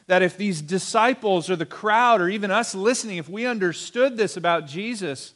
That 0.05 0.21
if 0.21 0.37
these 0.37 0.61
disciples 0.61 1.49
or 1.49 1.55
the 1.55 1.65
crowd 1.65 2.21
or 2.21 2.29
even 2.29 2.51
us 2.51 2.75
listening, 2.75 3.17
if 3.17 3.27
we 3.27 3.47
understood 3.47 4.15
this 4.15 4.37
about 4.37 4.67
Jesus, 4.67 5.33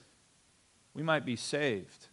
we 0.94 1.02
might 1.02 1.26
be 1.26 1.36
saved 1.36 2.10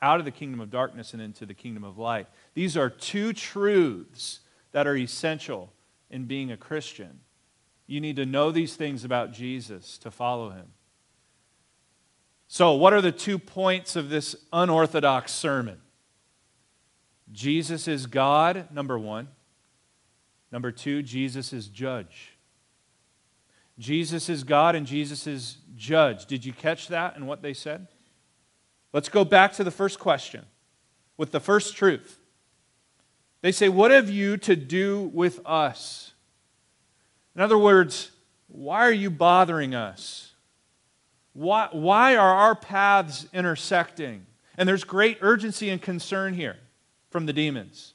out 0.00 0.20
of 0.20 0.24
the 0.24 0.30
kingdom 0.30 0.60
of 0.60 0.70
darkness 0.70 1.12
and 1.12 1.20
into 1.20 1.44
the 1.44 1.52
kingdom 1.52 1.84
of 1.84 1.98
light. 1.98 2.28
These 2.54 2.78
are 2.78 2.88
two 2.88 3.34
truths 3.34 4.40
that 4.72 4.86
are 4.86 4.96
essential 4.96 5.70
in 6.08 6.24
being 6.24 6.50
a 6.50 6.56
Christian. 6.56 7.20
You 7.86 8.00
need 8.00 8.16
to 8.16 8.26
know 8.26 8.50
these 8.50 8.76
things 8.76 9.04
about 9.04 9.32
Jesus 9.32 9.98
to 9.98 10.10
follow 10.10 10.50
him. 10.50 10.66
So, 12.48 12.72
what 12.72 12.92
are 12.92 13.00
the 13.00 13.12
two 13.12 13.38
points 13.38 13.96
of 13.96 14.08
this 14.08 14.36
unorthodox 14.52 15.32
sermon? 15.32 15.80
Jesus 17.32 17.88
is 17.88 18.06
God, 18.06 18.68
number 18.72 18.98
one. 18.98 19.28
Number 20.52 20.70
two, 20.70 21.02
Jesus 21.02 21.52
is 21.52 21.66
judge. 21.66 22.38
Jesus 23.78 24.28
is 24.28 24.44
God 24.44 24.76
and 24.76 24.86
Jesus 24.86 25.26
is 25.26 25.58
judge. 25.74 26.26
Did 26.26 26.44
you 26.44 26.52
catch 26.52 26.88
that 26.88 27.16
and 27.16 27.26
what 27.26 27.42
they 27.42 27.54
said? 27.54 27.88
Let's 28.92 29.08
go 29.08 29.24
back 29.24 29.54
to 29.54 29.64
the 29.64 29.72
first 29.72 29.98
question 29.98 30.46
with 31.16 31.32
the 31.32 31.40
first 31.40 31.76
truth. 31.76 32.20
They 33.40 33.52
say, 33.52 33.68
What 33.68 33.90
have 33.90 34.08
you 34.08 34.36
to 34.38 34.54
do 34.54 35.10
with 35.12 35.40
us? 35.44 36.13
In 37.34 37.42
other 37.42 37.58
words, 37.58 38.10
why 38.48 38.86
are 38.86 38.92
you 38.92 39.10
bothering 39.10 39.74
us? 39.74 40.32
Why, 41.32 41.68
why 41.72 42.16
are 42.16 42.34
our 42.34 42.54
paths 42.54 43.26
intersecting? 43.32 44.26
And 44.56 44.68
there's 44.68 44.84
great 44.84 45.18
urgency 45.20 45.68
and 45.70 45.82
concern 45.82 46.34
here 46.34 46.56
from 47.10 47.26
the 47.26 47.32
demons. 47.32 47.94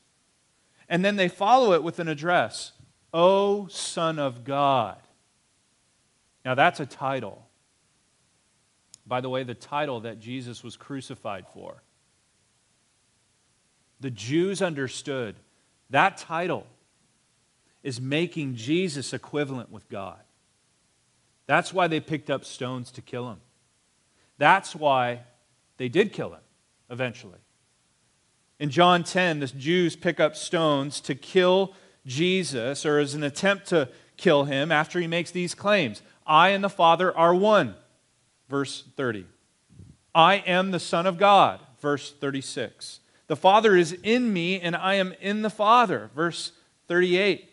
And 0.90 1.06
then 1.06 1.16
they 1.16 1.30
follow 1.30 1.74
it 1.74 1.84
with 1.84 2.00
an 2.00 2.08
address 2.08 2.74
O 3.14 3.68
Son 3.68 4.20
of 4.20 4.44
God. 4.44 4.98
Now 6.44 6.56
that's 6.56 6.80
a 6.80 6.86
title 6.86 7.50
by 9.10 9.22
the 9.22 9.30
way, 9.30 9.44
the 9.44 9.56
title 9.56 10.02
that 10.02 10.20
Jesus 10.20 10.64
was 10.64 10.78
crucified 10.78 11.46
for. 11.52 11.82
The 14.00 14.12
Jews 14.12 14.62
understood 14.62 15.36
that 15.90 16.18
title 16.18 16.68
is 17.84 18.02
making 18.02 18.56
Jesus 18.56 19.14
equivalent 19.14 19.72
with 19.72 19.90
God. 19.90 20.20
That's 21.46 21.74
why 21.74 21.88
they 21.88 22.00
picked 22.00 22.30
up 22.30 22.46
stones 22.46 22.92
to 22.92 23.02
kill 23.02 23.30
him. 23.30 23.40
That's 24.38 24.76
why 24.76 25.22
they 25.78 25.90
did 25.90 26.14
kill 26.14 26.34
him 26.34 26.42
eventually. 26.90 27.40
In 28.60 28.70
John 28.70 29.04
10, 29.04 29.40
the 29.40 29.48
Jews 29.48 29.96
pick 29.96 30.20
up 30.20 30.36
stones 30.36 31.00
to 31.02 31.16
kill 31.16 31.74
Jesus 32.06 32.86
or 32.86 33.00
as 33.00 33.14
an 33.14 33.24
attempt 33.24 33.68
to 33.68 33.90
kill 34.18 34.44
him 34.44 34.72
after 34.72 35.00
he 35.00 35.08
makes 35.08 35.32
these 35.32 35.56
claims 35.56 36.02
I 36.26 36.50
and 36.50 36.64
the 36.64 36.70
Father 36.70 37.16
are 37.18 37.34
one 37.34 37.76
verse 38.50 38.84
30. 38.98 39.26
I 40.14 40.36
am 40.36 40.72
the 40.72 40.80
Son 40.80 41.08
of 41.08 41.18
God, 41.18 41.60
verse 41.80 42.12
36. 42.12 43.00
The 43.28 43.36
Father 43.36 43.76
is 43.76 43.94
in 44.04 44.34
me, 44.34 44.60
and 44.60 44.76
I 44.76 44.96
am 44.96 45.14
in 45.22 45.44
the 45.44 45.50
Father, 45.50 46.10
verse 46.16 46.52
38. 46.88 47.49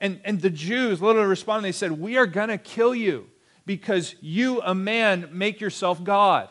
And, 0.00 0.20
and 0.24 0.40
the 0.40 0.50
Jews 0.50 1.02
literally 1.02 1.28
responded, 1.28 1.66
they 1.66 1.72
said, 1.72 1.92
We 1.92 2.16
are 2.16 2.26
going 2.26 2.48
to 2.48 2.58
kill 2.58 2.94
you 2.94 3.26
because 3.66 4.14
you, 4.20 4.60
a 4.62 4.74
man, 4.74 5.28
make 5.32 5.60
yourself 5.60 6.02
God. 6.02 6.48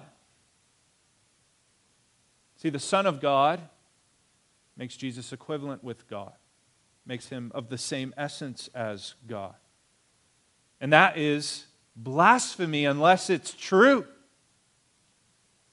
See, 2.58 2.70
the 2.70 2.80
Son 2.80 3.06
of 3.06 3.20
God 3.20 3.62
makes 4.78 4.96
Jesus 4.96 5.34
equivalent 5.34 5.84
with 5.84 6.08
God, 6.08 6.34
makes 7.06 7.30
him 7.30 7.52
of 7.56 7.70
the 7.70 7.78
same 7.78 8.14
essence 8.18 8.70
as 8.76 9.16
God. 9.28 9.56
And 10.80 10.94
that 10.94 11.18
is 11.18 11.66
blasphemy 11.96 12.86
unless 12.86 13.30
it's 13.30 13.54
true. 13.54 14.06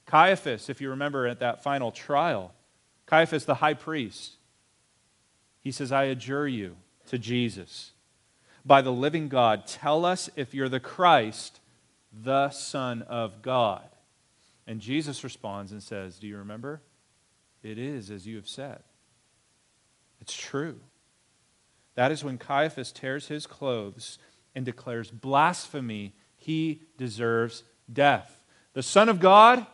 Caiaphas, 0.06 0.71
if 0.71 0.80
you 0.80 0.90
remember 0.90 1.26
at 1.26 1.40
that 1.40 1.62
final 1.62 1.90
trial, 1.90 2.54
Caiaphas, 3.06 3.45
the 3.45 3.56
high 3.56 3.75
priest, 3.75 4.37
He 5.61 5.71
says, 5.73 5.92
I 5.92 6.04
adjure 6.04 6.49
you 6.49 6.76
to 7.07 7.19
Jesus, 7.19 7.93
by 8.65 8.83
the 8.83 8.93
living 8.93 9.29
God, 9.29 9.67
tell 9.67 10.05
us 10.05 10.29
if 10.37 10.55
you're 10.55 10.69
the 10.69 10.81
Christ, 10.81 11.61
the 12.13 12.51
Son 12.51 13.03
of 13.03 13.43
God. 13.43 13.89
And 14.67 14.81
Jesus 14.81 15.23
responds 15.23 15.73
and 15.73 15.83
says, 15.83 16.19
Do 16.19 16.27
you 16.27 16.39
remember? 16.39 16.83
It 17.63 17.79
is 17.79 18.11
as 18.11 18.27
you 18.27 18.37
have 18.37 18.49
said. 18.49 18.83
It's 20.21 20.37
true. 20.37 20.81
That 21.95 22.13
is 22.13 22.25
when 22.25 22.39
Caiaphas 22.39 22.93
tears 22.93 23.29
his 23.29 23.47
clothes 23.47 24.19
and 24.55 24.65
declares 24.65 25.11
blasphemy. 25.11 26.15
He 26.37 26.83
deserves 26.99 27.63
death. 27.93 28.43
The 28.75 28.83
Son 28.83 29.09
of 29.09 29.21
God, 29.21 29.67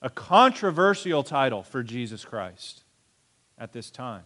a 0.00 0.10
controversial 0.10 1.22
title 1.22 1.62
for 1.62 1.82
Jesus 1.82 2.24
Christ 2.24 2.84
at 3.58 3.72
this 3.72 3.90
time. 3.90 4.24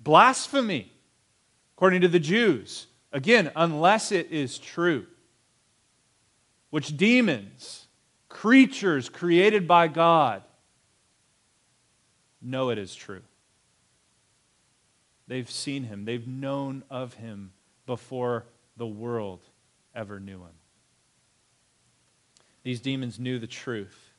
Blasphemy, 0.00 0.92
according 1.76 2.00
to 2.00 2.08
the 2.08 2.18
Jews. 2.18 2.86
Again, 3.12 3.50
unless 3.56 4.12
it 4.12 4.30
is 4.30 4.58
true, 4.58 5.06
which 6.70 6.96
demons, 6.96 7.86
creatures 8.28 9.08
created 9.08 9.66
by 9.66 9.88
God, 9.88 10.42
know 12.40 12.70
it 12.70 12.78
is 12.78 12.94
true. 12.94 13.22
They've 15.26 15.50
seen 15.50 15.84
him, 15.84 16.04
they've 16.04 16.26
known 16.26 16.82
of 16.90 17.14
him 17.14 17.52
before 17.86 18.46
the 18.76 18.86
world 18.86 19.40
ever 19.94 20.18
knew 20.18 20.38
him. 20.38 20.54
These 22.62 22.80
demons 22.80 23.18
knew 23.18 23.38
the 23.38 23.46
truth. 23.46 24.12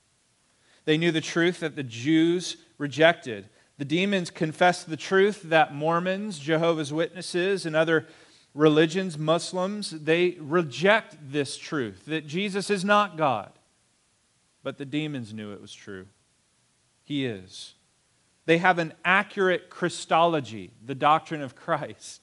They 0.86 0.98
knew 0.98 1.12
the 1.12 1.22
truth 1.22 1.60
that 1.60 1.76
the 1.76 1.84
Jews 1.84 2.58
rejected. 2.78 3.50
The 3.82 3.86
demons 3.86 4.30
confess 4.30 4.84
the 4.84 4.96
truth 4.96 5.42
that 5.42 5.74
Mormons, 5.74 6.38
Jehovah's 6.38 6.94
Witnesses, 6.94 7.66
and 7.66 7.76
other 7.76 8.06
religions, 8.54 9.18
Muslims, 9.18 9.90
they 9.90 10.38
reject 10.40 11.18
this 11.32 11.58
truth 11.58 12.06
that 12.06 12.28
Jesus 12.28 12.70
is 12.70 12.86
not 12.86 13.18
God. 13.18 13.52
But 14.62 14.78
the 14.78 14.86
demons 14.86 15.34
knew 15.34 15.52
it 15.52 15.60
was 15.60 15.74
true. 15.74 16.06
He 17.02 17.26
is. 17.26 17.74
They 18.46 18.60
have 18.60 18.78
an 18.78 18.94
accurate 19.04 19.72
Christology, 19.72 20.70
the 20.86 20.94
doctrine 20.94 21.42
of 21.42 21.56
Christ. 21.56 22.22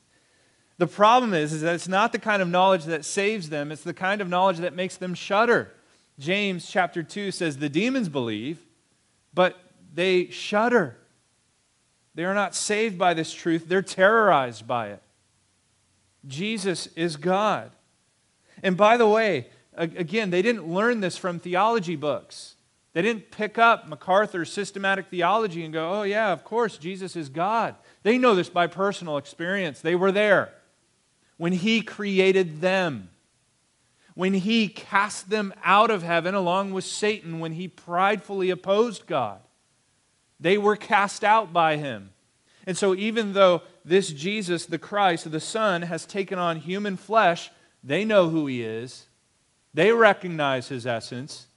The 0.76 0.86
problem 0.86 1.34
is, 1.34 1.52
is 1.52 1.62
that 1.62 1.74
it's 1.74 1.88
not 1.88 2.12
the 2.12 2.20
kind 2.20 2.40
of 2.40 2.46
knowledge 2.46 2.84
that 2.84 3.04
saves 3.04 3.48
them, 3.48 3.72
it's 3.72 3.82
the 3.82 3.92
kind 3.92 4.20
of 4.20 4.28
knowledge 4.28 4.58
that 4.58 4.76
makes 4.76 4.96
them 4.96 5.12
shudder. 5.12 5.72
James 6.20 6.70
chapter 6.70 7.02
2 7.02 7.32
says 7.32 7.56
the 7.56 7.68
demons 7.68 8.08
believe, 8.08 8.60
but 9.34 9.58
they 9.92 10.30
shudder. 10.30 10.96
They 12.18 12.25
are 12.25 12.34
not 12.34 12.56
saved 12.56 12.98
by 12.98 13.14
this 13.14 13.32
truth, 13.32 13.68
they're 13.68 13.80
terrorized 13.80 14.66
by 14.66 14.88
it. 14.88 15.00
Jesus 16.26 16.88
is 16.96 17.14
God. 17.14 17.70
And 18.60 18.76
by 18.76 18.96
the 18.96 19.06
way, 19.06 19.46
again, 19.72 20.30
they 20.30 20.42
didn't 20.42 20.66
learn 20.66 20.98
this 20.98 21.16
from 21.16 21.38
theology 21.38 21.94
books. 21.94 22.56
They 22.92 23.02
didn't 23.02 23.30
pick 23.30 23.56
up 23.56 23.87
MacArthur's 23.87 24.52
systematic 24.52 25.06
theology 25.06 25.62
and 25.62 25.72
go, 25.72 26.00
oh, 26.00 26.02
yeah, 26.02 26.32
of 26.32 26.42
course, 26.42 26.76
Jesus 26.76 27.14
is 27.14 27.28
God. 27.28 27.76
They 28.02 28.18
know 28.18 28.34
this 28.34 28.48
by 28.48 28.66
personal 28.66 29.16
experience. 29.16 29.80
They 29.80 29.94
were 29.94 30.10
there 30.10 30.52
when 31.37 31.52
He 31.52 31.82
created 31.82 32.60
them, 32.60 33.10
when 34.14 34.34
He 34.34 34.66
cast 34.66 35.30
them 35.30 35.54
out 35.62 35.92
of 35.92 36.02
heaven 36.02 36.34
along 36.34 36.72
with 36.72 36.84
Satan, 36.84 37.38
when 37.38 37.52
He 37.52 37.68
pridefully 37.68 38.50
opposed 38.50 39.06
God. 39.06 39.38
They 40.40 40.59
were 40.59 40.76
cast 40.76 41.25
out 41.25 41.52
by 41.52 41.76
Him. 41.76 42.11
And 42.66 42.76
so, 42.76 42.95
even 42.95 43.33
though 43.33 43.62
this 43.85 44.12
Jesus, 44.12 44.66
the 44.66 44.78
Christ, 44.78 45.30
the 45.30 45.40
Son, 45.40 45.83
has 45.83 46.05
taken 46.05 46.38
on 46.38 46.57
human 46.57 46.96
flesh, 46.96 47.51
they 47.83 48.05
know 48.05 48.29
who 48.29 48.46
He 48.46 48.62
is, 48.62 49.07
they 49.74 49.92
recognize 49.92 50.68
His 50.68 50.87
essence 50.87 51.48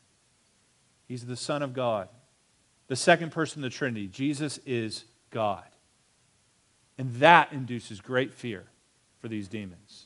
He's 1.11 1.25
the 1.25 1.35
Son 1.35 1.61
of 1.61 1.73
God. 1.73 2.07
The 2.87 2.95
second 2.95 3.33
person 3.33 3.61
of 3.61 3.69
the 3.69 3.77
Trinity. 3.77 4.07
Jesus 4.07 4.59
is 4.65 5.03
God. 5.29 5.65
And 6.97 7.13
that 7.15 7.51
induces 7.51 7.99
great 7.99 8.33
fear 8.33 8.63
for 9.19 9.27
these 9.27 9.49
demons. 9.49 10.05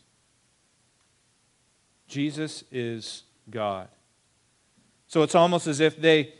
Jesus 2.07 2.63
is 2.71 3.21
God. 3.51 3.87
So 5.05 5.21
it's 5.21 5.35
almost 5.35 5.67
as 5.67 5.79
if 5.79 6.01
they 6.01 6.33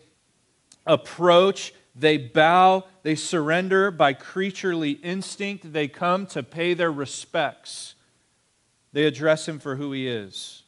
approach, 0.87 1.71
they 1.95 2.17
bow, 2.17 2.85
they 3.03 3.15
surrender 3.15 3.89
by 3.89 4.13
creaturely 4.13 4.91
instinct. 4.91 5.71
They 5.71 5.87
come 5.87 6.25
to 6.27 6.43
pay 6.43 6.73
their 6.73 6.91
respects. 6.91 7.95
They 8.91 9.05
address 9.05 9.47
him 9.47 9.59
for 9.59 9.77
who 9.77 9.93
he 9.93 10.07
is. 10.07 10.63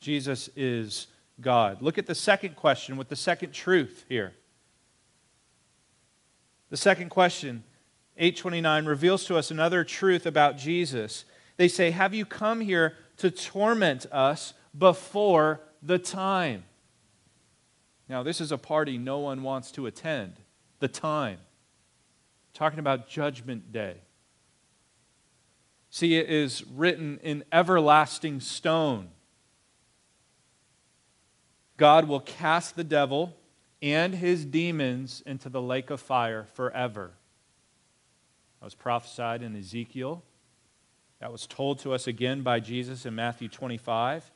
Jesus 0.00 0.48
is 0.56 1.06
God. 1.40 1.82
Look 1.82 1.98
at 1.98 2.06
the 2.06 2.14
second 2.14 2.56
question 2.56 2.96
with 2.96 3.08
the 3.08 3.16
second 3.16 3.52
truth 3.52 4.06
here. 4.08 4.32
The 6.70 6.76
second 6.78 7.10
question, 7.10 7.62
829, 8.16 8.86
reveals 8.86 9.26
to 9.26 9.36
us 9.36 9.50
another 9.50 9.84
truth 9.84 10.24
about 10.24 10.56
Jesus. 10.56 11.26
They 11.56 11.68
say, 11.68 11.90
Have 11.90 12.14
you 12.14 12.24
come 12.24 12.60
here 12.60 12.94
to 13.18 13.30
torment 13.30 14.06
us 14.10 14.54
before 14.76 15.60
the 15.82 15.98
time? 15.98 16.64
Now, 18.08 18.22
this 18.22 18.40
is 18.40 18.50
a 18.50 18.58
party 18.58 18.96
no 18.96 19.18
one 19.18 19.42
wants 19.42 19.70
to 19.72 19.86
attend. 19.86 20.40
The 20.84 20.88
time. 20.88 21.38
Talking 22.52 22.78
about 22.78 23.08
Judgment 23.08 23.72
Day. 23.72 24.02
See, 25.88 26.18
it 26.18 26.28
is 26.28 26.62
written 26.62 27.18
in 27.22 27.42
everlasting 27.50 28.40
stone. 28.40 29.08
God 31.78 32.06
will 32.06 32.20
cast 32.20 32.76
the 32.76 32.84
devil 32.84 33.34
and 33.80 34.14
his 34.14 34.44
demons 34.44 35.22
into 35.24 35.48
the 35.48 35.62
lake 35.62 35.88
of 35.88 36.02
fire 36.02 36.44
forever. 36.52 37.12
That 38.60 38.66
was 38.66 38.74
prophesied 38.74 39.40
in 39.40 39.56
Ezekiel. 39.56 40.22
That 41.20 41.32
was 41.32 41.46
told 41.46 41.78
to 41.78 41.94
us 41.94 42.06
again 42.06 42.42
by 42.42 42.60
Jesus 42.60 43.06
in 43.06 43.14
Matthew 43.14 43.48
25 43.48 44.30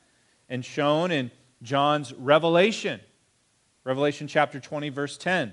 and 0.48 0.64
shown 0.64 1.10
in 1.10 1.30
John's 1.60 2.14
Revelation, 2.14 3.00
Revelation 3.84 4.28
chapter 4.28 4.58
20, 4.58 4.88
verse 4.88 5.18
10. 5.18 5.52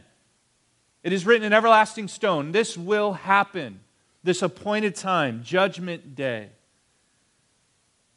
It 1.05 1.13
is 1.13 1.23
written 1.23 1.45
in 1.45 1.53
everlasting 1.53 2.07
stone 2.07 2.51
this 2.51 2.75
will 2.75 3.13
happen, 3.13 3.79
this 4.23 4.41
appointed 4.41 4.95
time, 4.95 5.43
judgment 5.43 6.15
day. 6.15 6.49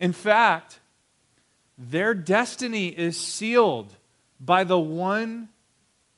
In 0.01 0.15
fact, 0.15 0.81
their 1.77 2.15
destiny 2.15 2.89
is 2.89 3.21
sealed 3.21 3.95
by 4.41 4.65
the 4.65 4.79
one 4.79 5.51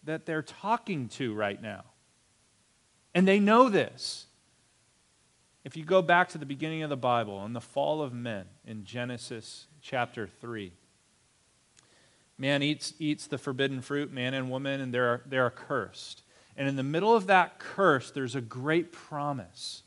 that 0.05 0.27
they're 0.27 0.43
talking 0.43 1.09
to 1.09 1.35
right 1.35 1.61
now. 1.61 1.83
And 3.17 3.27
they 3.27 3.41
know 3.41 3.69
this. 3.69 4.27
If 5.65 5.77
you 5.77 5.85
go 5.85 6.03
back 6.03 6.29
to 6.31 6.39
the 6.39 6.47
beginning 6.47 6.85
of 6.85 6.89
the 6.91 6.97
Bible 6.97 7.45
and 7.45 7.55
the 7.55 7.61
fall 7.61 8.01
of 8.01 8.13
men 8.13 8.45
in 8.65 8.85
Genesis 8.85 9.67
chapter 9.83 10.29
3, 10.41 10.73
man 12.39 12.63
eats, 12.63 12.95
eats 13.01 13.27
the 13.27 13.39
forbidden 13.39 13.81
fruit, 13.81 14.13
man 14.13 14.35
and 14.35 14.49
woman, 14.53 14.81
and 14.81 14.95
they're, 14.95 15.23
they're 15.27 15.51
cursed. 15.51 16.23
And 16.61 16.69
in 16.69 16.77
the 16.77 16.83
middle 16.83 17.17
of 17.17 17.27
that 17.29 17.59
curse, 17.59 18.11
there's 18.11 18.35
a 18.35 18.43
great 18.43 18.93
promise, 18.93 19.83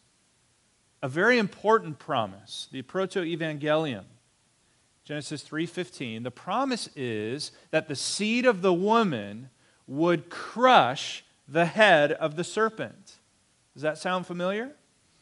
a 1.03 1.07
very 1.07 1.37
important 1.37 1.99
promise, 1.99 2.67
the 2.71 2.81
proto 2.81 3.21
evangelium. 3.21 4.05
Genesis 5.03 5.43
3:15, 5.43 6.23
the 6.23 6.31
promise 6.31 6.89
is 6.95 7.51
that 7.69 7.87
the 7.87 7.95
seed 7.95 8.47
of 8.47 8.63
the 8.63 8.73
woman 8.73 9.51
would 9.85 10.31
crush 10.31 11.23
the 11.47 11.67
head 11.67 12.11
of 12.13 12.37
the 12.37 12.43
serpent. 12.43 13.19
Does 13.75 13.83
that 13.83 13.99
sound 13.99 14.25
familiar? 14.25 14.75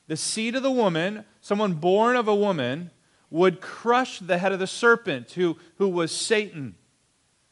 The 0.08 0.16
seed 0.16 0.56
of 0.56 0.64
the 0.64 0.72
woman, 0.72 1.26
someone 1.42 1.74
born 1.74 2.16
of 2.16 2.30
a 2.30 2.36
woman, 2.36 2.92
would 3.30 3.60
crush 3.60 4.20
the 4.20 4.38
head 4.38 4.54
of 4.54 4.60
the 4.60 4.68
serpent, 4.68 5.32
who, 5.32 5.58
who 5.76 5.90
was 5.90 6.14
Satan. 6.14 6.76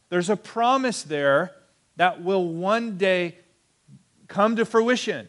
There's 0.08 0.30
a 0.30 0.38
promise 0.38 1.04
there 1.04 1.54
that 1.98 2.24
will 2.24 2.48
one 2.48 2.98
day 2.98 3.36
come 4.30 4.56
to 4.56 4.64
fruition. 4.64 5.28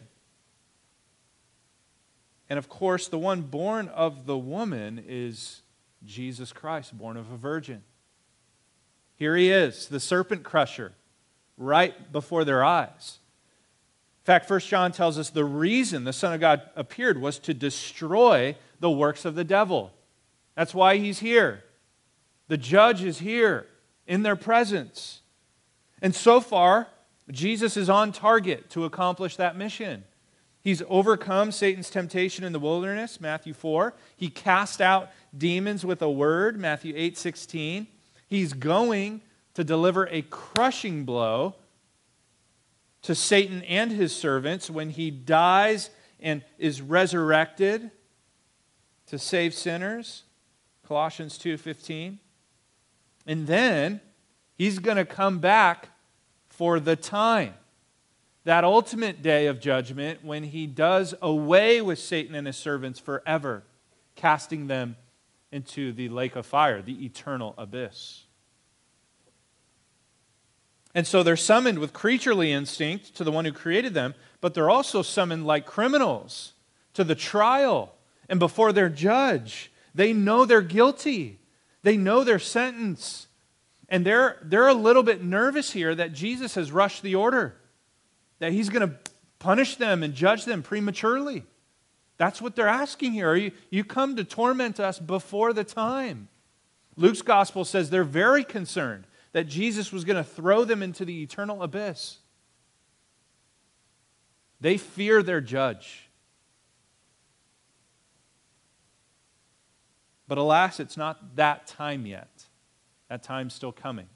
And 2.49 2.57
of 2.57 2.69
course, 2.69 3.09
the 3.09 3.17
one 3.17 3.41
born 3.41 3.89
of 3.89 4.25
the 4.25 4.37
woman 4.37 5.03
is 5.05 5.61
Jesus 6.05 6.53
Christ, 6.53 6.97
born 6.97 7.17
of 7.17 7.31
a 7.31 7.37
virgin. 7.37 7.83
Here 9.15 9.35
he 9.35 9.51
is, 9.51 9.87
the 9.87 9.99
serpent 9.99 10.43
crusher, 10.43 10.93
right 11.57 12.11
before 12.11 12.45
their 12.45 12.63
eyes. 12.63 13.19
In 14.21 14.25
fact, 14.25 14.49
1 14.49 14.59
John 14.61 14.91
tells 14.91 15.17
us 15.17 15.29
the 15.29 15.45
reason 15.45 16.03
the 16.03 16.13
Son 16.13 16.33
of 16.33 16.39
God 16.39 16.61
appeared 16.75 17.19
was 17.19 17.39
to 17.39 17.53
destroy 17.53 18.55
the 18.79 18.91
works 18.91 19.25
of 19.25 19.35
the 19.35 19.43
devil. 19.43 19.91
That's 20.55 20.73
why 20.73 20.97
he's 20.97 21.19
here. 21.19 21.63
The 22.47 22.57
judge 22.57 23.03
is 23.03 23.19
here 23.19 23.65
in 24.05 24.23
their 24.23 24.35
presence. 24.35 25.21
And 26.01 26.13
so 26.13 26.41
far, 26.41 26.87
Jesus 27.31 27.77
is 27.77 27.89
on 27.89 28.11
target 28.11 28.69
to 28.71 28.85
accomplish 28.85 29.35
that 29.37 29.55
mission. 29.55 30.03
He's 30.61 30.83
overcome 30.87 31.51
Satan's 31.51 31.89
temptation 31.89 32.43
in 32.43 32.53
the 32.53 32.59
wilderness, 32.59 33.19
Matthew 33.19 33.53
4. 33.53 33.93
He 34.15 34.29
cast 34.29 34.79
out 34.79 35.09
demons 35.35 35.83
with 35.83 36.01
a 36.01 36.09
word, 36.09 36.59
Matthew 36.59 36.93
8 36.95 37.17
16. 37.17 37.87
He's 38.27 38.53
going 38.53 39.21
to 39.55 39.63
deliver 39.63 40.07
a 40.07 40.21
crushing 40.23 41.03
blow 41.03 41.55
to 43.01 43.15
Satan 43.15 43.63
and 43.63 43.91
his 43.91 44.15
servants 44.15 44.69
when 44.69 44.91
he 44.91 45.09
dies 45.09 45.89
and 46.19 46.43
is 46.59 46.81
resurrected 46.81 47.89
to 49.07 49.17
save 49.17 49.53
sinners, 49.53 50.23
Colossians 50.87 51.37
2:15. 51.37 52.19
And 53.25 53.47
then 53.47 54.01
he's 54.55 54.79
going 54.79 54.97
to 54.97 55.05
come 55.05 55.39
back 55.39 55.89
for 56.61 56.79
the 56.79 56.95
time 56.95 57.55
that 58.43 58.63
ultimate 58.63 59.23
day 59.23 59.47
of 59.47 59.59
judgment 59.59 60.23
when 60.23 60.43
he 60.43 60.67
does 60.67 61.15
away 61.19 61.81
with 61.81 61.97
Satan 61.97 62.35
and 62.35 62.45
his 62.45 62.55
servants 62.55 62.99
forever, 62.99 63.63
casting 64.15 64.67
them 64.67 64.95
into 65.51 65.91
the 65.91 66.07
lake 66.09 66.35
of 66.35 66.45
fire, 66.45 66.83
the 66.83 67.03
eternal 67.03 67.55
abyss. 67.57 68.25
And 70.93 71.07
so 71.07 71.23
they're 71.23 71.35
summoned 71.35 71.79
with 71.79 71.93
creaturely 71.93 72.51
instinct 72.51 73.15
to 73.15 73.23
the 73.23 73.31
one 73.31 73.45
who 73.45 73.51
created 73.51 73.95
them, 73.95 74.13
but 74.39 74.53
they're 74.53 74.69
also 74.69 75.01
summoned 75.01 75.47
like 75.47 75.65
criminals 75.65 76.53
to 76.93 77.03
the 77.03 77.15
trial 77.15 77.95
and 78.29 78.39
before 78.39 78.71
their 78.71 78.87
judge. 78.87 79.71
They 79.95 80.13
know 80.13 80.45
they're 80.45 80.61
guilty, 80.61 81.39
they 81.81 81.97
know 81.97 82.23
their 82.23 82.37
sentence. 82.37 83.25
And 83.91 84.05
they're, 84.05 84.37
they're 84.41 84.69
a 84.69 84.73
little 84.73 85.03
bit 85.03 85.21
nervous 85.21 85.71
here 85.71 85.93
that 85.93 86.13
Jesus 86.13 86.55
has 86.55 86.71
rushed 86.71 87.03
the 87.03 87.13
order 87.13 87.57
that 88.39 88.53
he's 88.53 88.69
going 88.69 88.89
to 88.89 88.95
punish 89.37 89.75
them 89.75 90.01
and 90.01 90.15
judge 90.15 90.45
them 90.45 90.63
prematurely. 90.63 91.43
That's 92.17 92.41
what 92.41 92.55
they're 92.55 92.67
asking 92.67 93.11
here. 93.11 93.35
You, 93.35 93.51
you 93.69 93.83
come 93.83 94.15
to 94.15 94.23
torment 94.23 94.79
us 94.79 94.97
before 94.97 95.53
the 95.53 95.63
time. 95.63 96.29
Luke's 96.95 97.21
gospel 97.21 97.65
says 97.65 97.89
they're 97.89 98.03
very 98.03 98.43
concerned 98.43 99.05
that 99.33 99.47
Jesus 99.47 99.91
was 99.91 100.05
going 100.05 100.17
to 100.17 100.23
throw 100.23 100.63
them 100.63 100.81
into 100.81 101.05
the 101.05 101.21
eternal 101.21 101.61
abyss. 101.61 102.17
They 104.59 104.77
fear 104.77 105.21
their 105.21 105.41
judge. 105.41 106.09
But 110.27 110.37
alas, 110.37 110.79
it's 110.79 110.97
not 110.97 111.35
that 111.35 111.67
time 111.67 112.05
yet. 112.05 112.30
That 113.11 113.23
time's 113.23 113.53
still 113.53 113.73
coming. 113.73 114.07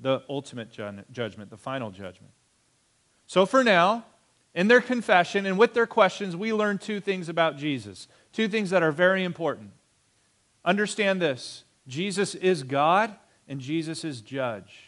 The 0.00 0.24
ultimate 0.28 0.72
judgment, 0.72 1.50
the 1.50 1.56
final 1.56 1.92
judgment. 1.92 2.32
So 3.28 3.46
for 3.46 3.62
now, 3.62 4.04
in 4.56 4.66
their 4.66 4.80
confession 4.80 5.46
and 5.46 5.56
with 5.56 5.72
their 5.72 5.86
questions, 5.86 6.34
we 6.34 6.52
learn 6.52 6.78
two 6.78 6.98
things 6.98 7.28
about 7.28 7.56
Jesus. 7.56 8.08
Two 8.32 8.48
things 8.48 8.70
that 8.70 8.82
are 8.82 8.90
very 8.90 9.22
important. 9.22 9.70
Understand 10.64 11.22
this 11.22 11.62
Jesus 11.86 12.34
is 12.34 12.64
God 12.64 13.14
and 13.46 13.60
Jesus 13.60 14.02
is 14.02 14.20
judge. 14.20 14.80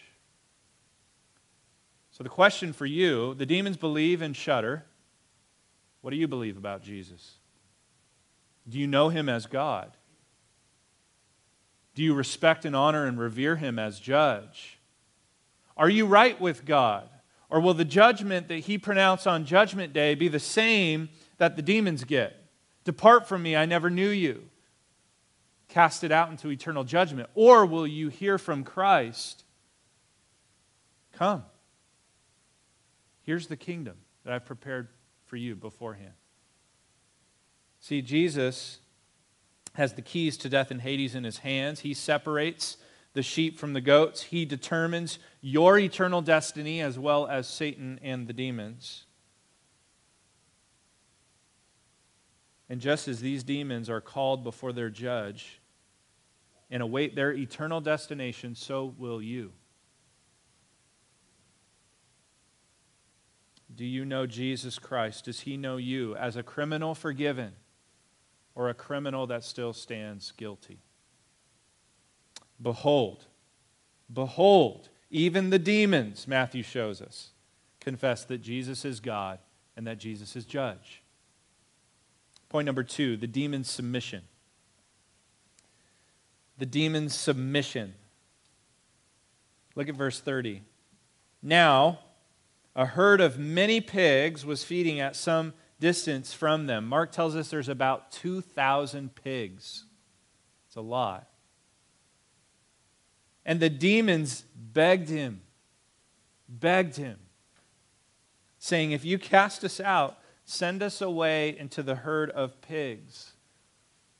So 2.11 2.25
the 2.25 2.31
question 2.31 2.73
for 2.73 2.85
you 2.85 3.35
the 3.35 3.47
demons 3.47 3.77
believe 3.77 4.23
and 4.23 4.35
shudder. 4.35 4.85
What 6.01 6.11
do 6.11 6.17
you 6.17 6.27
believe 6.27 6.57
about 6.57 6.83
Jesus? 6.83 7.35
Do 8.69 8.77
you 8.77 8.89
know 8.89 9.09
him 9.09 9.29
as 9.29 9.47
God? 9.47 9.93
Do 11.99 12.05
you 12.05 12.15
respect 12.15 12.65
and 12.65 12.77
honor 12.77 13.07
and 13.07 13.19
revere 13.19 13.57
him 13.57 13.77
as 13.77 13.99
judge? 13.99 14.79
Are 15.77 15.91
you 15.91 16.07
right 16.07 16.41
with 16.41 16.65
God? 16.65 17.09
Or 17.51 17.61
will 17.61 17.75
the 17.75 17.85
judgment 17.85 18.47
that 18.47 18.61
he 18.61 18.79
pronounced 18.79 19.27
on 19.27 19.45
Judgment 19.45 19.93
Day 19.93 20.15
be 20.15 20.29
the 20.29 20.39
same 20.39 21.09
that 21.39 21.57
the 21.57 21.63
demons 21.63 22.05
get? 22.05 22.41
Depart 22.85 23.27
from 23.27 23.43
me, 23.43 23.57
I 23.57 23.67
never 23.67 23.91
knew 23.91 24.11
you. 24.11 24.45
Cast 25.67 26.05
it 26.05 26.13
out 26.13 26.31
into 26.31 26.53
eternal 26.53 26.85
judgment. 26.85 27.31
Or 27.35 27.67
will 27.67 27.85
you 27.85 28.11
hear 28.11 28.39
from 28.39 28.63
Christ? 28.63 29.43
Come. 31.15 31.43
Here's 33.23 33.49
the 33.49 33.57
kingdom 33.57 33.97
that 34.23 34.33
I've 34.33 34.47
prepared 34.47 34.87
for 35.27 35.35
you 35.35 35.57
beforehand. 35.57 36.15
See, 37.81 38.03
Jesus 38.03 38.79
has 39.79 39.93
the 39.93 40.03
keys 40.03 40.37
to 40.37 40.49
death 40.49 40.73
and 40.73 40.81
Hades 40.81 41.15
in 41.15 41.23
his 41.23 41.39
hands. 41.39 41.81
He 41.81 41.95
separates 41.95 42.79
the 43.13 43.23
sheep 43.23 43.61
from 43.61 43.75
the 43.75 43.81
goats. 43.81 44.23
He 44.23 44.45
determines 44.45 45.21
your 45.41 45.79
eternal 45.79 46.21
destiny 46.21 46.81
as 46.81 46.99
well 46.99 47.29
as 47.29 47.47
Satan 47.47 48.01
and 48.03 48.27
the 48.27 48.33
demons. 48.33 49.05
And 52.69 52.81
just 52.81 53.07
as 53.07 53.21
these 53.21 53.45
demons 53.45 53.89
are 53.89 54.01
called 54.01 54.43
before 54.43 54.73
their 54.73 54.91
judge 54.91 55.61
and 56.69 56.83
await 56.83 57.15
their 57.15 57.33
eternal 57.33 57.81
destination, 57.81 58.57
so 58.57 58.93
will 58.99 59.23
you. 59.23 59.53
Do 63.73 63.85
you 63.85 64.05
know 64.05 64.27
Jesus 64.27 64.77
Christ? 64.81 65.27
Does 65.27 65.41
he 65.41 65.57
know 65.57 65.77
you 65.77 66.17
as 66.17 66.35
a 66.35 66.43
criminal 66.43 66.97
forgiven 66.97 67.53
or 68.59 68.69
a 68.69 68.75
criminal 68.75 69.29
that 69.29 69.45
still 69.45 69.73
stands 69.73 70.33
guilty? 70.33 70.81
Behold, 72.61 73.27
behold, 74.13 74.89
even 75.11 75.51
the 75.51 75.61
demons, 75.61 76.27
Matthew 76.27 76.65
shows 76.65 77.01
us, 77.01 77.31
confess 77.79 78.25
that 78.25 78.43
Jesus 78.43 78.85
is 78.85 78.99
God 78.99 79.39
and 79.77 79.87
that 79.87 79.99
Jesus 79.99 80.35
is 80.35 80.45
judge. 80.45 81.03
Point 82.49 82.67
number 82.67 82.83
two 82.83 83.17
the 83.17 83.29
demon's 83.29 83.71
submission. 83.71 84.23
The 86.59 86.67
demon's 86.67 87.15
submission. 87.15 87.95
Look 89.77 89.89
at 89.89 89.95
verse 89.95 90.19
30. 90.19 90.63
Now, 91.41 92.01
a 92.75 92.87
herd 92.87 93.21
of 93.21 93.39
many 93.39 93.81
pigs 93.81 94.45
was 94.45 94.65
feeding 94.65 94.99
at 94.99 95.15
some 95.15 95.53
distance 95.81 96.33
from 96.33 96.67
them. 96.67 96.87
Mark 96.87 97.13
tells 97.13 97.37
us 97.37 97.49
there's 97.49 97.69
about 97.69 98.11
2,000 98.13 99.15
pigs. 99.15 99.85
It's 100.67 100.77
a 100.77 100.81
lot. 100.81 101.29
And 103.45 103.61
the 103.61 103.71
demons 103.71 104.45
begged 104.55 105.09
him, 105.09 105.41
begged 106.49 106.97
him, 106.97 107.19
saying, 108.59 108.93
If 108.93 109.05
you 109.05 109.19
cast 109.19 109.65
us 109.65 109.81
out, 109.81 110.19
send 110.45 110.83
us 110.83 111.01
away 111.01 111.57
into 111.59 111.83
the 111.83 111.95
herd 111.95 112.31
of 112.31 112.61
pigs. 112.61 113.33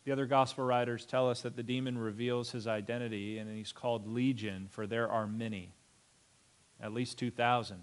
The 0.05 0.13
other 0.13 0.25
gospel 0.25 0.65
writers 0.65 1.05
tell 1.05 1.29
us 1.29 1.43
that 1.43 1.57
the 1.57 1.63
demon 1.63 1.99
reveals 1.99 2.53
his 2.53 2.67
identity, 2.67 3.37
and 3.37 3.55
he's 3.55 3.73
called 3.73 4.07
Legion, 4.07 4.69
for 4.71 4.87
there 4.87 5.11
are 5.11 5.27
many, 5.27 5.75
at 6.81 6.95
least 6.95 7.19
2,000. 7.19 7.83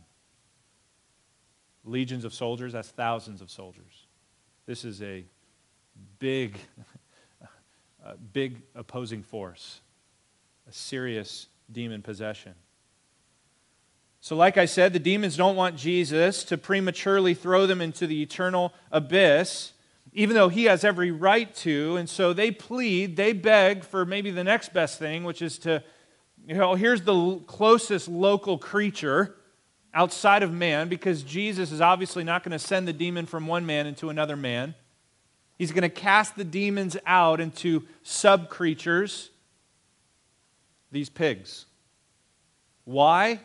Legions 1.86 2.26
of 2.26 2.34
soldiers, 2.34 2.74
that's 2.74 2.90
thousands 2.90 3.42
of 3.42 3.50
soldiers. 3.50 4.08
This 4.66 4.84
is 4.84 5.02
a 5.02 5.24
big, 6.20 6.58
a 8.06 8.18
big 8.18 8.62
opposing 8.76 9.24
force 9.24 9.82
a 10.68 10.72
serious 10.72 11.48
demon 11.72 12.02
possession. 12.02 12.54
So, 14.20 14.36
like 14.36 14.58
I 14.58 14.66
said, 14.66 14.94
the 14.94 15.00
demons 15.00 15.38
don't 15.38 15.56
want 15.56 15.76
Jesus 15.76 16.44
to 16.46 16.58
prematurely 16.58 17.36
throw 17.36 17.68
them 17.68 17.82
into 17.82 18.08
the 18.08 18.24
eternal 18.24 18.74
abyss, 18.92 19.74
even 20.14 20.36
though 20.36 20.50
he 20.50 20.64
has 20.64 20.84
every 20.84 21.12
right 21.12 21.54
to. 21.58 21.98
And 21.98 22.10
so 22.10 22.34
they 22.34 22.50
plead, 22.50 23.18
they 23.18 23.34
beg 23.34 23.84
for 23.84 24.04
maybe 24.04 24.32
the 24.32 24.44
next 24.44 24.74
best 24.74 24.98
thing, 24.98 25.24
which 25.24 25.44
is 25.44 25.60
to, 25.60 25.84
you 26.48 26.56
know, 26.56 26.74
here's 26.74 27.04
the 27.04 27.36
closest 27.46 28.08
local 28.08 28.58
creature 28.58 29.36
outside 29.96 30.44
of 30.44 30.52
man, 30.52 30.90
because 30.90 31.24
Jesus 31.24 31.72
is 31.72 31.82
obviously 31.82 32.24
not 32.24 32.44
going 32.44 32.52
to 32.52 32.60
send 32.60 32.88
the 32.88 32.94
demon 32.94 33.26
from 33.26 33.48
one 33.48 33.66
man 33.66 33.88
into 33.88 34.10
another 34.10 34.36
man. 34.36 34.76
He's 35.58 35.72
going 35.72 35.84
to 35.84 35.90
cast 35.90 36.36
the 36.36 36.44
demons 36.44 36.98
out 37.08 37.40
into 37.40 37.84
sub 38.04 38.50
creatures 38.50 39.32
these 40.92 41.10
pigs. 41.10 41.66
Why? 42.84 43.40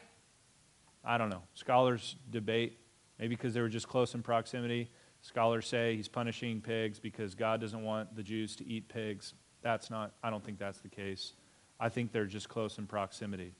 I 1.04 1.18
don't 1.18 1.30
know. 1.30 1.42
Scholars 1.54 2.16
debate. 2.30 2.78
Maybe 3.18 3.36
because 3.36 3.54
they 3.54 3.60
were 3.60 3.68
just 3.68 3.88
close 3.88 4.14
in 4.14 4.22
proximity. 4.22 4.90
Scholars 5.22 5.66
say 5.66 5.94
he's 5.96 6.08
punishing 6.08 6.60
pigs 6.60 6.98
because 6.98 7.34
God 7.34 7.60
doesn't 7.60 7.82
want 7.82 8.16
the 8.16 8.22
Jews 8.22 8.56
to 8.56 8.66
eat 8.66 8.88
pigs. 8.88 9.34
That's 9.62 9.90
not, 9.90 10.12
I 10.22 10.30
don't 10.30 10.44
think 10.44 10.58
that's 10.58 10.80
the 10.80 10.88
case. 10.88 11.34
I 11.78 11.90
think 11.90 12.12
they're 12.12 12.26
just 12.26 12.48
close 12.48 12.78
in 12.78 12.86
proximity. 12.86 13.52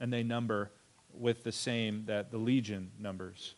And 0.00 0.12
they 0.12 0.22
number 0.22 0.70
with 1.18 1.44
the 1.44 1.52
same 1.52 2.04
that 2.06 2.30
the 2.30 2.38
legion 2.38 2.90
numbers. 2.98 3.54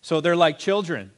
So 0.00 0.20
they're 0.20 0.36
like 0.36 0.58
children. 0.58 1.12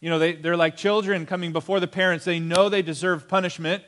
You 0.00 0.10
know, 0.10 0.18
they, 0.18 0.34
they're 0.34 0.56
like 0.56 0.76
children 0.76 1.26
coming 1.26 1.52
before 1.52 1.80
the 1.80 1.88
parents. 1.88 2.24
They 2.24 2.38
know 2.38 2.68
they 2.68 2.82
deserve 2.82 3.28
punishment. 3.28 3.82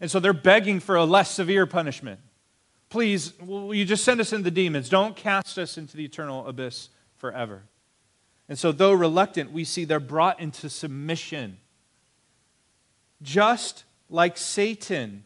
And 0.00 0.10
so 0.10 0.20
they're 0.20 0.32
begging 0.32 0.80
for 0.80 0.96
a 0.96 1.04
less 1.04 1.30
severe 1.30 1.66
punishment. 1.66 2.20
Please, 2.90 3.32
will 3.40 3.74
you 3.74 3.84
just 3.84 4.04
send 4.04 4.20
us 4.20 4.32
into 4.32 4.44
the 4.44 4.50
demons? 4.50 4.88
Don't 4.88 5.16
cast 5.16 5.58
us 5.58 5.78
into 5.78 5.96
the 5.96 6.04
eternal 6.04 6.46
abyss 6.46 6.90
forever. 7.16 7.62
And 8.48 8.58
so, 8.58 8.72
though 8.72 8.92
reluctant, 8.92 9.52
we 9.52 9.64
see 9.64 9.84
they're 9.84 10.00
brought 10.00 10.38
into 10.38 10.68
submission. 10.68 11.58
Just 13.22 13.84
like 14.10 14.36
Satan 14.36 15.24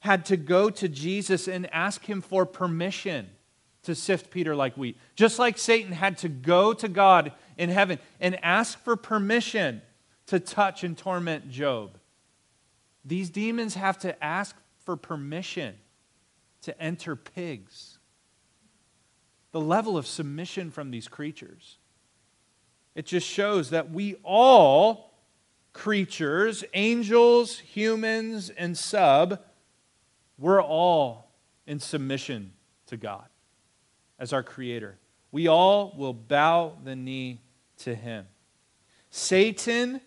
had 0.00 0.24
to 0.26 0.36
go 0.36 0.68
to 0.70 0.88
Jesus 0.88 1.46
and 1.46 1.72
ask 1.72 2.04
him 2.04 2.20
for 2.20 2.44
permission 2.44 3.30
to 3.86 3.94
sift 3.94 4.30
Peter 4.30 4.54
like 4.54 4.76
wheat. 4.76 4.98
Just 5.14 5.38
like 5.38 5.56
Satan 5.56 5.92
had 5.92 6.18
to 6.18 6.28
go 6.28 6.74
to 6.74 6.88
God 6.88 7.32
in 7.56 7.70
heaven 7.70 7.98
and 8.20 8.38
ask 8.44 8.78
for 8.82 8.96
permission 8.96 9.80
to 10.26 10.40
touch 10.40 10.84
and 10.84 10.98
torment 10.98 11.48
Job. 11.50 11.98
These 13.04 13.30
demons 13.30 13.74
have 13.74 13.98
to 14.00 14.22
ask 14.22 14.56
for 14.84 14.96
permission 14.96 15.76
to 16.62 16.80
enter 16.80 17.14
pigs. 17.14 17.98
The 19.52 19.60
level 19.60 19.96
of 19.96 20.06
submission 20.06 20.72
from 20.72 20.90
these 20.90 21.06
creatures. 21.06 21.78
It 22.96 23.06
just 23.06 23.26
shows 23.26 23.70
that 23.70 23.90
we 23.90 24.16
all 24.24 25.12
creatures, 25.72 26.64
angels, 26.74 27.58
humans, 27.58 28.50
and 28.50 28.76
sub, 28.76 29.40
we're 30.38 30.62
all 30.62 31.30
in 31.66 31.78
submission 31.78 32.52
to 32.86 32.96
God 32.96 33.26
as 34.18 34.32
our 34.32 34.42
creator. 34.42 34.98
We 35.32 35.48
all 35.48 35.94
will 35.96 36.14
bow 36.14 36.76
the 36.82 36.96
knee 36.96 37.42
to 37.78 37.94
him. 37.94 38.26
Satan 39.10 40.00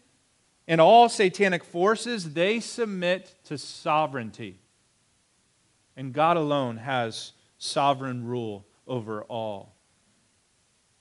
and 0.68 0.80
all 0.80 1.10
satanic 1.10 1.64
forces, 1.64 2.34
they 2.34 2.60
submit 2.60 3.34
to 3.46 3.58
sovereignty. 3.58 4.60
And 5.96 6.14
God 6.14 6.38
alone 6.38 6.78
has 6.78 7.34
sovereign 7.58 8.26
rule 8.26 8.66
over 8.88 9.24
all. 9.24 9.76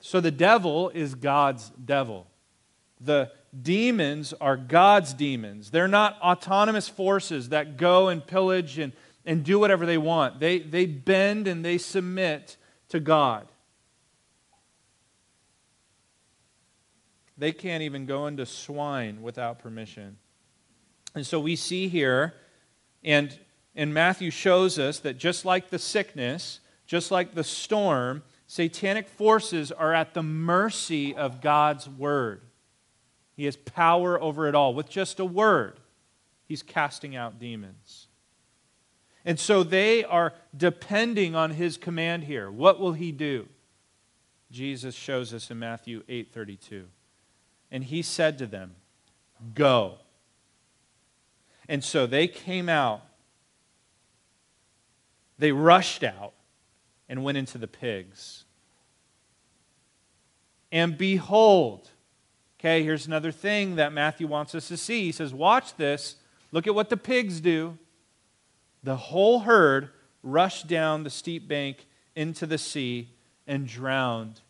So 0.01 0.21
the 0.21 0.31
devil 0.31 0.91
is 0.91 1.15
God's 1.15 1.71
devil. 1.71 2.27
The 3.01 3.31
demons 3.61 4.33
are 4.41 4.57
God's 4.57 5.15
demons. 5.15 5.71
They're 5.71 5.89
not 5.89 6.21
autonomous 6.21 6.89
forces 6.89 7.49
that 7.51 7.77
go 7.77 8.09
and 8.09 8.25
pillage 8.25 8.79
and, 8.79 8.93
and 9.25 9.45
do 9.45 9.59
whatever 9.59 9.87
they 9.87 9.99
want. 9.99 10.41
They, 10.41 10.59
they 10.59 10.87
bend 10.87 11.49
and 11.49 11.65
they 11.65 11.79
submit 11.79 12.57
to 12.89 13.01
God. 13.01 13.47
They 17.37 17.53
can't 17.53 17.83
even 17.83 18.07
go 18.07 18.27
into 18.27 18.45
swine 18.45 19.23
without 19.23 19.61
permission. 19.61 20.17
And 21.15 21.27
so 21.27 21.39
we 21.39 21.55
see 21.57 21.89
here, 21.89 22.35
and, 23.05 23.39
and 23.77 23.95
Matthew 23.95 24.31
shows 24.31 24.79
us 24.79 24.99
that 25.01 25.19
just 25.19 25.45
like 25.45 25.71
the 25.71 25.79
sickness, 25.79 26.61
just 26.87 27.11
like 27.11 27.35
the 27.35 27.45
storm, 27.45 28.25
satanic 28.49 29.09
forces 29.09 29.71
are 29.71 29.95
at 29.95 30.15
the 30.15 30.23
mercy 30.23 31.15
of 31.15 31.41
God's 31.41 31.89
word. 31.89 32.41
He 33.37 33.45
has 33.45 33.57
power 33.57 34.21
over 34.21 34.49
it 34.49 34.57
all. 34.57 34.75
With 34.75 34.89
just 34.89 35.21
a 35.21 35.25
word, 35.25 35.79
he's 36.47 36.65
casting 36.65 37.15
out 37.15 37.39
demons. 37.39 38.08
And 39.29 39.39
so 39.39 39.63
they 39.63 40.05
are 40.05 40.33
depending 40.57 41.37
on 41.37 41.51
his 41.51 41.77
command 41.77 42.25
here. 42.25 42.51
What 42.51 42.81
will 42.81 42.95
he 42.95 43.13
do? 43.13 43.47
Jesus 44.51 44.95
shows 44.95 45.35
us 45.35 45.51
in 45.51 45.59
Matthew 45.59 46.03
8:32. 46.09 46.89
And 47.71 47.85
he 47.85 48.01
said 48.01 48.39
to 48.39 48.47
them, 48.47 48.75
"Go." 49.53 49.99
And 51.69 51.85
so 51.85 52.07
they 52.07 52.27
came 52.27 52.71
out. 52.71 53.03
They 55.37 55.53
rushed 55.53 56.03
out 56.03 56.33
and 57.07 57.23
went 57.23 57.37
into 57.37 57.59
the 57.59 57.69
pigs. 57.69 58.47
And 60.73 60.97
behold, 60.97 61.91
okay, 62.59 62.83
here's 62.83 63.07
another 63.07 63.31
thing 63.31 63.77
that 63.77 63.93
Matthew 63.93 64.27
wants 64.27 64.55
us 64.55 64.69
to 64.69 64.79
see. 64.79 65.03
He 65.05 65.13
says, 65.13 65.35
Watch 65.35 65.77
this. 65.77 66.17
Look 66.51 66.67
at 66.67 66.75
what 66.75 66.89
the 66.89 66.97
pigs 66.97 67.43
do. 67.43 67.77
The 68.83 68.97
whole 68.97 69.41
herd 69.41 69.91
rushed 70.23 70.67
down 70.67 71.05
the 71.05 71.11
steep 71.11 71.49
bank 71.49 71.87
into 72.15 72.47
the 72.47 72.59
sea 72.59 73.11
and 73.47 73.67
drowned 73.67 74.41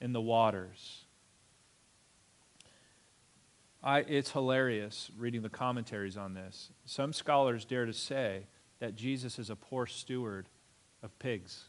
in 0.00 0.12
the 0.12 0.20
waters. 0.20 1.04
I, 3.82 4.00
it's 4.00 4.32
hilarious 4.32 5.10
reading 5.16 5.42
the 5.42 5.48
commentaries 5.48 6.16
on 6.16 6.34
this. 6.34 6.70
Some 6.84 7.12
scholars 7.12 7.64
dare 7.64 7.86
to 7.86 7.92
say 7.92 8.46
that 8.80 8.96
Jesus 8.96 9.38
is 9.38 9.50
a 9.50 9.56
poor 9.56 9.86
steward 9.86 10.48
of 11.02 11.16
pigs. 11.18 11.64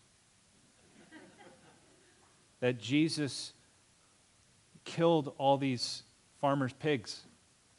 that 2.60 2.80
Jesus 2.80 3.54
killed 4.84 5.34
all 5.38 5.58
these 5.58 6.04
farmers' 6.42 6.74
pigs 6.74 7.24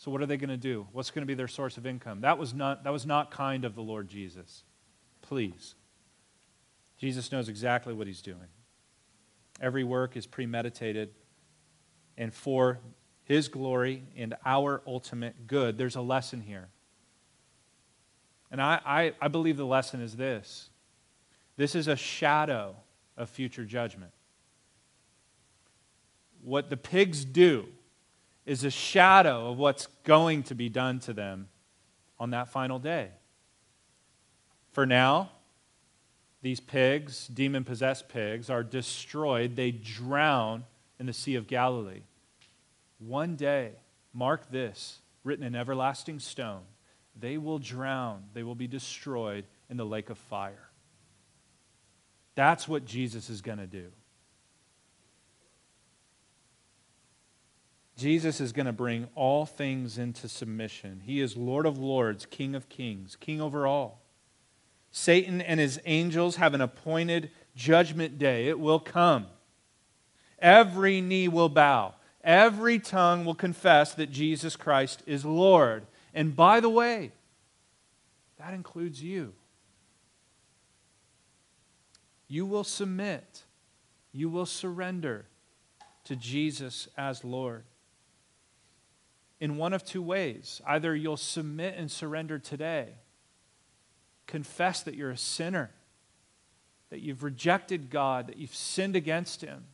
so 0.00 0.10
what 0.10 0.22
are 0.22 0.26
they 0.26 0.38
going 0.38 0.48
to 0.48 0.56
do? 0.56 0.86
What's 0.92 1.10
going 1.10 1.20
to 1.20 1.26
be 1.26 1.34
their 1.34 1.46
source 1.46 1.76
of 1.76 1.84
income? 1.84 2.22
That 2.22 2.38
was 2.38 2.54
not, 2.54 2.84
that 2.84 2.90
was 2.90 3.04
not 3.04 3.30
kind 3.30 3.66
of 3.66 3.74
the 3.74 3.82
Lord 3.82 4.08
Jesus. 4.08 4.64
Please. 5.20 5.74
Jesus 6.96 7.30
knows 7.30 7.50
exactly 7.50 7.92
what 7.92 8.06
he's 8.06 8.22
doing. 8.22 8.48
Every 9.60 9.84
work 9.84 10.16
is 10.16 10.26
premeditated 10.26 11.10
and 12.16 12.32
for 12.32 12.78
his 13.24 13.48
glory 13.48 14.04
and 14.16 14.34
our 14.46 14.80
ultimate 14.86 15.46
good. 15.46 15.76
There's 15.76 15.96
a 15.96 16.00
lesson 16.00 16.40
here. 16.40 16.68
And 18.50 18.58
I, 18.62 18.80
I, 18.86 19.12
I 19.20 19.28
believe 19.28 19.58
the 19.58 19.66
lesson 19.66 20.00
is 20.00 20.16
this 20.16 20.70
this 21.58 21.74
is 21.74 21.88
a 21.88 21.96
shadow 21.96 22.74
of 23.18 23.28
future 23.28 23.66
judgment. 23.66 24.12
What 26.42 26.70
the 26.70 26.78
pigs 26.78 27.22
do 27.22 27.68
is 28.46 28.64
a 28.64 28.70
shadow 28.70 29.50
of 29.50 29.58
what's 29.58 29.86
going 30.04 30.42
to 30.44 30.54
be 30.54 30.68
done 30.68 30.98
to 31.00 31.12
them 31.12 31.48
on 32.18 32.30
that 32.30 32.48
final 32.48 32.78
day. 32.78 33.08
For 34.72 34.86
now, 34.86 35.30
these 36.42 36.60
pigs, 36.60 37.26
demon 37.28 37.64
possessed 37.64 38.08
pigs, 38.08 38.48
are 38.48 38.62
destroyed. 38.62 39.56
They 39.56 39.70
drown 39.70 40.64
in 40.98 41.06
the 41.06 41.12
Sea 41.12 41.34
of 41.34 41.46
Galilee. 41.46 42.02
One 42.98 43.36
day, 43.36 43.72
mark 44.12 44.50
this, 44.50 45.00
written 45.24 45.44
in 45.44 45.54
everlasting 45.54 46.18
stone, 46.18 46.62
they 47.18 47.38
will 47.38 47.58
drown, 47.58 48.24
they 48.32 48.42
will 48.42 48.54
be 48.54 48.66
destroyed 48.66 49.44
in 49.68 49.76
the 49.76 49.86
lake 49.86 50.10
of 50.10 50.18
fire. 50.18 50.68
That's 52.34 52.66
what 52.66 52.84
Jesus 52.84 53.28
is 53.28 53.42
going 53.42 53.58
to 53.58 53.66
do. 53.66 53.88
Jesus 57.96 58.40
is 58.40 58.52
going 58.52 58.66
to 58.66 58.72
bring 58.72 59.08
all 59.14 59.44
things 59.44 59.98
into 59.98 60.28
submission. 60.28 61.02
He 61.04 61.20
is 61.20 61.36
Lord 61.36 61.66
of 61.66 61.78
lords, 61.78 62.24
King 62.24 62.54
of 62.54 62.68
kings, 62.68 63.16
King 63.16 63.40
over 63.40 63.66
all. 63.66 64.00
Satan 64.90 65.40
and 65.40 65.60
his 65.60 65.78
angels 65.84 66.36
have 66.36 66.54
an 66.54 66.60
appointed 66.60 67.30
judgment 67.54 68.18
day. 68.18 68.48
It 68.48 68.58
will 68.58 68.80
come. 68.80 69.26
Every 70.38 71.00
knee 71.00 71.28
will 71.28 71.50
bow, 71.50 71.94
every 72.24 72.78
tongue 72.78 73.24
will 73.24 73.34
confess 73.34 73.94
that 73.94 74.10
Jesus 74.10 74.56
Christ 74.56 75.02
is 75.06 75.24
Lord. 75.24 75.86
And 76.14 76.34
by 76.34 76.60
the 76.60 76.70
way, 76.70 77.12
that 78.38 78.54
includes 78.54 79.02
you. 79.02 79.34
You 82.26 82.46
will 82.46 82.64
submit, 82.64 83.42
you 84.12 84.30
will 84.30 84.46
surrender 84.46 85.26
to 86.04 86.16
Jesus 86.16 86.88
as 86.96 87.22
Lord 87.22 87.64
in 89.40 89.56
one 89.56 89.72
of 89.72 89.84
two 89.84 90.02
ways. 90.02 90.60
Either 90.66 90.94
you'll 90.94 91.16
submit 91.16 91.74
and 91.76 91.90
surrender 91.90 92.38
today, 92.38 92.88
confess 94.26 94.82
that 94.82 94.94
you're 94.94 95.10
a 95.10 95.16
sinner, 95.16 95.70
that 96.90 97.00
you've 97.00 97.22
rejected 97.22 97.90
God, 97.90 98.28
that 98.28 98.36
you've 98.36 98.54
sinned 98.54 98.96
against 98.96 99.40
Him, 99.40 99.64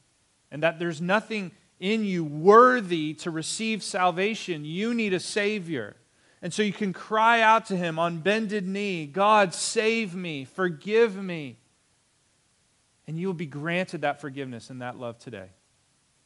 and 0.50 0.62
that 0.62 0.78
there's 0.78 1.00
nothing 1.00 1.50
in 1.80 2.04
you 2.04 2.24
worthy 2.24 3.12
to 3.14 3.30
receive 3.30 3.82
salvation. 3.82 4.64
You 4.64 4.94
need 4.94 5.12
a 5.12 5.20
Savior. 5.20 5.96
And 6.40 6.54
so 6.54 6.62
you 6.62 6.72
can 6.72 6.92
cry 6.92 7.40
out 7.40 7.66
to 7.66 7.76
Him 7.76 7.98
on 7.98 8.18
bended 8.18 8.66
knee 8.66 9.06
God, 9.06 9.52
save 9.52 10.14
me, 10.14 10.44
forgive 10.44 11.16
me. 11.16 11.58
And 13.08 13.18
you 13.18 13.26
will 13.26 13.34
be 13.34 13.46
granted 13.46 14.02
that 14.02 14.20
forgiveness 14.20 14.70
and 14.70 14.80
that 14.82 14.98
love 14.98 15.18
today 15.18 15.48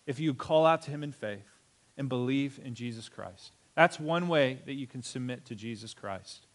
if 0.07 0.19
you 0.19 0.35
call 0.35 0.67
out 0.67 0.83
to 0.83 0.91
Him 0.91 1.03
in 1.03 1.13
faith 1.13 1.60
and 1.97 2.09
believe 2.09 2.61
in 2.65 2.75
Jesus 2.75 3.09
Christ. 3.09 3.53
That's 3.75 4.01
one 4.01 4.29
way 4.29 4.61
that 4.67 4.75
you 4.75 4.87
can 4.87 5.03
submit 5.03 5.45
to 5.47 5.55
Jesus 5.55 5.95
Christ. 5.95 6.47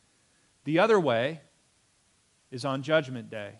The 0.64 0.80
other 0.80 1.00
way 1.00 1.42
is 2.52 2.66
on 2.66 2.84
Judgment 2.84 3.30
Day. 3.30 3.54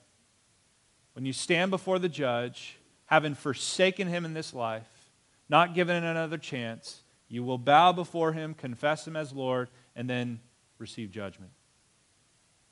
When 1.14 1.26
you 1.26 1.34
stand 1.34 1.72
before 1.72 2.00
the 2.00 2.10
judge, 2.10 2.78
having 3.06 3.36
forsaken 3.36 4.08
him 4.08 4.26
in 4.26 4.34
this 4.34 4.54
life, 4.54 5.12
not 5.48 5.74
given 5.74 6.04
another 6.04 6.38
chance, 6.38 7.04
you 7.28 7.44
will 7.44 7.58
bow 7.58 7.92
before 7.92 8.34
him, 8.34 8.54
confess 8.54 9.08
him 9.08 9.16
as 9.16 9.34
Lord, 9.34 9.70
and 9.96 10.10
then 10.10 10.40
receive 10.78 11.12
judgment. 11.12 11.52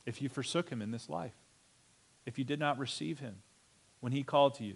If 0.06 0.22
you 0.22 0.30
forsook 0.30 0.70
him 0.70 0.82
in 0.82 0.92
this 0.92 1.10
life, 1.10 1.36
if 2.26 2.38
you 2.38 2.44
did 2.44 2.60
not 2.60 2.80
receive 2.80 3.20
him 3.20 3.36
when 4.00 4.12
he 4.12 4.24
called 4.24 4.56
to 4.56 4.63
you 4.63 4.76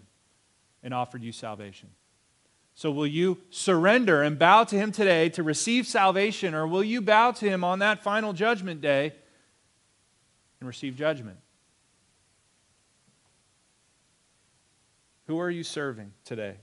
and 0.84 0.94
offered 0.94 1.24
you 1.24 1.32
salvation. 1.32 1.90
So, 2.78 2.92
will 2.92 3.08
you 3.08 3.40
surrender 3.50 4.22
and 4.22 4.38
bow 4.38 4.64
to 4.66 4.76
Him 4.76 4.92
today 4.92 5.30
to 5.30 5.42
receive 5.42 5.88
salvation, 5.88 6.54
or 6.54 6.68
will 6.68 6.84
you 6.84 7.02
bow 7.02 7.32
to 7.32 7.50
Him 7.50 7.64
on 7.64 7.80
that 7.80 8.04
final 8.04 8.34
judgment 8.34 8.82
day 8.82 9.14
and 10.60 10.68
receive 10.68 10.96
judgment? 10.96 11.40
Who 15.26 15.40
are 15.40 15.50
you 15.50 15.64
serving 15.64 16.14
today? 16.24 16.58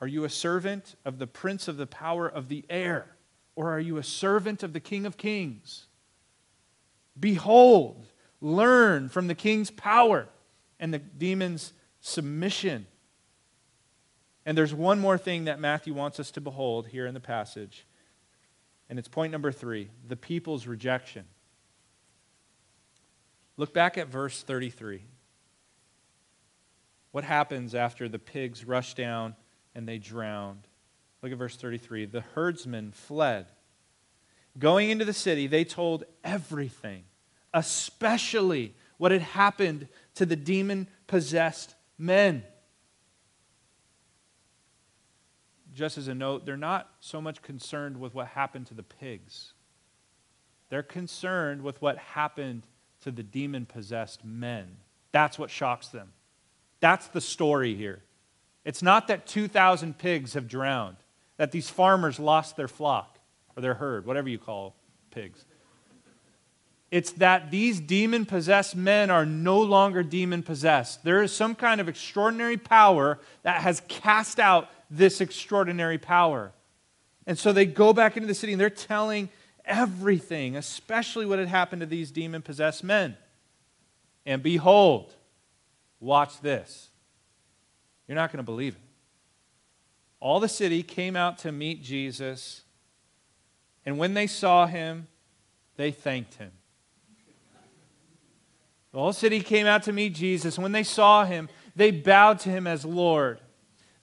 Are 0.00 0.08
you 0.08 0.24
a 0.24 0.28
servant 0.28 0.96
of 1.04 1.20
the 1.20 1.28
prince 1.28 1.68
of 1.68 1.76
the 1.76 1.86
power 1.86 2.26
of 2.26 2.48
the 2.48 2.64
air, 2.68 3.14
or 3.54 3.70
are 3.70 3.78
you 3.78 3.98
a 3.98 4.02
servant 4.02 4.64
of 4.64 4.72
the 4.72 4.80
King 4.80 5.06
of 5.06 5.16
Kings? 5.16 5.86
Behold, 7.20 8.04
learn 8.40 9.08
from 9.08 9.28
the 9.28 9.34
king's 9.36 9.70
power 9.70 10.26
and 10.80 10.92
the 10.92 10.98
demon's 10.98 11.72
submission. 12.00 12.88
And 14.46 14.56
there's 14.56 14.72
one 14.72 15.00
more 15.00 15.18
thing 15.18 15.44
that 15.44 15.58
Matthew 15.58 15.92
wants 15.92 16.20
us 16.20 16.30
to 16.30 16.40
behold 16.40 16.86
here 16.86 17.04
in 17.06 17.14
the 17.14 17.20
passage. 17.20 17.84
And 18.88 18.96
it's 18.96 19.08
point 19.08 19.32
number 19.32 19.50
three 19.50 19.90
the 20.06 20.16
people's 20.16 20.68
rejection. 20.68 21.24
Look 23.56 23.74
back 23.74 23.98
at 23.98 24.06
verse 24.06 24.42
33. 24.42 25.02
What 27.10 27.24
happens 27.24 27.74
after 27.74 28.08
the 28.08 28.18
pigs 28.18 28.64
rush 28.64 28.94
down 28.94 29.34
and 29.74 29.88
they 29.88 29.98
drowned? 29.98 30.68
Look 31.22 31.32
at 31.32 31.38
verse 31.38 31.56
33. 31.56 32.06
The 32.06 32.20
herdsmen 32.20 32.92
fled. 32.92 33.46
Going 34.58 34.90
into 34.90 35.04
the 35.04 35.12
city, 35.12 35.46
they 35.46 35.64
told 35.64 36.04
everything, 36.22 37.04
especially 37.52 38.74
what 38.98 39.12
had 39.12 39.22
happened 39.22 39.88
to 40.14 40.24
the 40.24 40.36
demon 40.36 40.88
possessed 41.06 41.74
men. 41.98 42.44
Just 45.76 45.98
as 45.98 46.08
a 46.08 46.14
note, 46.14 46.46
they're 46.46 46.56
not 46.56 46.90
so 47.00 47.20
much 47.20 47.42
concerned 47.42 48.00
with 48.00 48.14
what 48.14 48.28
happened 48.28 48.66
to 48.68 48.74
the 48.74 48.82
pigs. 48.82 49.52
They're 50.70 50.82
concerned 50.82 51.62
with 51.62 51.80
what 51.82 51.98
happened 51.98 52.66
to 53.02 53.10
the 53.10 53.22
demon 53.22 53.66
possessed 53.66 54.24
men. 54.24 54.78
That's 55.12 55.38
what 55.38 55.50
shocks 55.50 55.88
them. 55.88 56.12
That's 56.80 57.06
the 57.08 57.20
story 57.20 57.74
here. 57.74 58.02
It's 58.64 58.82
not 58.82 59.08
that 59.08 59.26
2,000 59.26 59.98
pigs 59.98 60.34
have 60.34 60.48
drowned, 60.48 60.96
that 61.36 61.52
these 61.52 61.68
farmers 61.68 62.18
lost 62.18 62.56
their 62.56 62.68
flock 62.68 63.18
or 63.54 63.60
their 63.60 63.74
herd, 63.74 64.06
whatever 64.06 64.28
you 64.28 64.38
call 64.38 64.74
pigs. 65.10 65.44
It's 66.90 67.12
that 67.12 67.50
these 67.50 67.80
demon 67.80 68.24
possessed 68.24 68.74
men 68.74 69.10
are 69.10 69.26
no 69.26 69.60
longer 69.60 70.02
demon 70.02 70.42
possessed. 70.42 71.04
There 71.04 71.22
is 71.22 71.32
some 71.32 71.54
kind 71.54 71.80
of 71.80 71.88
extraordinary 71.88 72.56
power 72.56 73.18
that 73.42 73.60
has 73.60 73.82
cast 73.88 74.40
out 74.40 74.68
this 74.90 75.20
extraordinary 75.20 75.98
power. 75.98 76.52
And 77.26 77.38
so 77.38 77.52
they 77.52 77.66
go 77.66 77.92
back 77.92 78.16
into 78.16 78.26
the 78.26 78.34
city 78.34 78.52
and 78.52 78.60
they're 78.60 78.70
telling 78.70 79.28
everything, 79.64 80.56
especially 80.56 81.26
what 81.26 81.38
had 81.38 81.48
happened 81.48 81.80
to 81.80 81.86
these 81.86 82.10
demon 82.10 82.42
possessed 82.42 82.84
men. 82.84 83.16
And 84.24 84.42
behold, 84.42 85.12
watch 86.00 86.40
this. 86.40 86.90
You're 88.06 88.14
not 88.14 88.30
going 88.30 88.38
to 88.38 88.44
believe 88.44 88.74
it. 88.74 88.80
All 90.20 90.40
the 90.40 90.48
city 90.48 90.82
came 90.82 91.14
out 91.14 91.38
to 91.38 91.52
meet 91.52 91.82
Jesus, 91.82 92.62
and 93.84 93.98
when 93.98 94.14
they 94.14 94.26
saw 94.26 94.66
him, 94.66 95.08
they 95.76 95.90
thanked 95.90 96.34
him. 96.34 96.52
The 98.92 98.98
whole 98.98 99.12
city 99.12 99.40
came 99.40 99.66
out 99.66 99.82
to 99.82 99.92
meet 99.92 100.14
Jesus. 100.14 100.56
and 100.56 100.62
When 100.62 100.72
they 100.72 100.82
saw 100.82 101.24
him, 101.24 101.50
they 101.74 101.90
bowed 101.90 102.38
to 102.40 102.48
him 102.48 102.66
as 102.66 102.84
Lord 102.84 103.40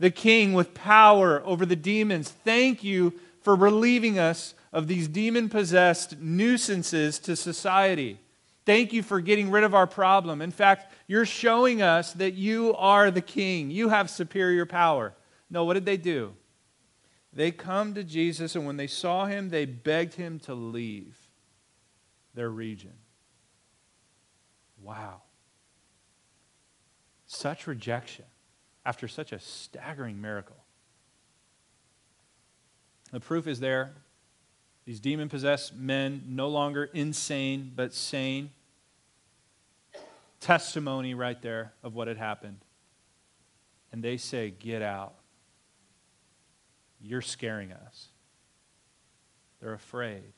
the 0.04 0.12
king 0.12 0.52
with 0.52 0.74
power 0.74 1.42
over 1.46 1.66
the 1.66 1.78
demons. 1.78 2.30
Thank 2.30 2.84
you 2.84 3.14
for 3.40 3.56
relieving 3.56 4.20
us 4.20 4.54
of 4.74 4.90
these 4.90 5.08
demon 5.08 5.48
possessed 5.48 6.20
nuisances 6.20 7.20
to 7.20 7.38
society. 7.38 8.20
Thank 8.66 8.92
you 8.92 9.02
for 9.02 9.22
getting 9.22 9.50
rid 9.50 9.64
of 9.64 9.74
our 9.74 9.88
problem. 9.88 10.42
In 10.42 10.52
fact, 10.52 10.92
you're 11.08 11.26
showing 11.26 11.82
us 11.82 12.12
that 12.16 12.34
you 12.34 12.76
are 12.76 13.12
the 13.12 13.22
king. 13.22 13.72
You 13.72 13.88
have 13.88 14.10
superior 14.10 14.66
power. 14.66 15.14
No, 15.50 15.64
what 15.64 15.76
did 15.76 15.86
they 15.86 15.96
do? 15.96 16.34
They 17.32 17.52
come 17.52 17.94
to 17.94 18.04
Jesus, 18.04 18.58
and 18.58 18.66
when 18.66 18.76
they 18.76 18.88
saw 18.88 19.26
him, 19.26 19.52
they 19.52 19.64
begged 19.64 20.16
him 20.16 20.38
to 20.40 20.54
leave 20.54 21.18
their 22.34 22.50
region. 22.50 22.96
Wow. 24.82 25.22
Such 27.26 27.68
rejection 27.68 28.26
after 28.86 29.08
such 29.08 29.32
a 29.32 29.40
staggering 29.40 30.22
miracle. 30.22 30.58
The 33.12 33.20
proof 33.20 33.48
is 33.48 33.60
there. 33.60 33.94
These 34.86 35.00
demon 35.00 35.30
possessed 35.30 35.76
men, 35.76 36.24
no 36.28 36.50
longer 36.50 36.90
insane, 36.94 37.72
but 37.76 37.94
sane. 37.94 38.50
Testimony 40.40 41.14
right 41.14 41.42
there 41.42 41.74
of 41.84 41.94
what 41.94 42.08
had 42.08 42.18
happened. 42.18 42.58
And 43.92 44.04
they 44.04 44.18
say, 44.18 44.50
Get 44.50 44.82
out. 44.82 45.14
You're 47.00 47.22
scaring 47.22 47.72
us. 47.72 48.08
They're 49.62 49.74
afraid. 49.74 50.34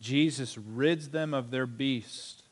Jesus 0.00 0.58
rids 0.58 1.08
them 1.08 1.32
of 1.32 1.50
their 1.50 1.66
beast, 1.66 2.42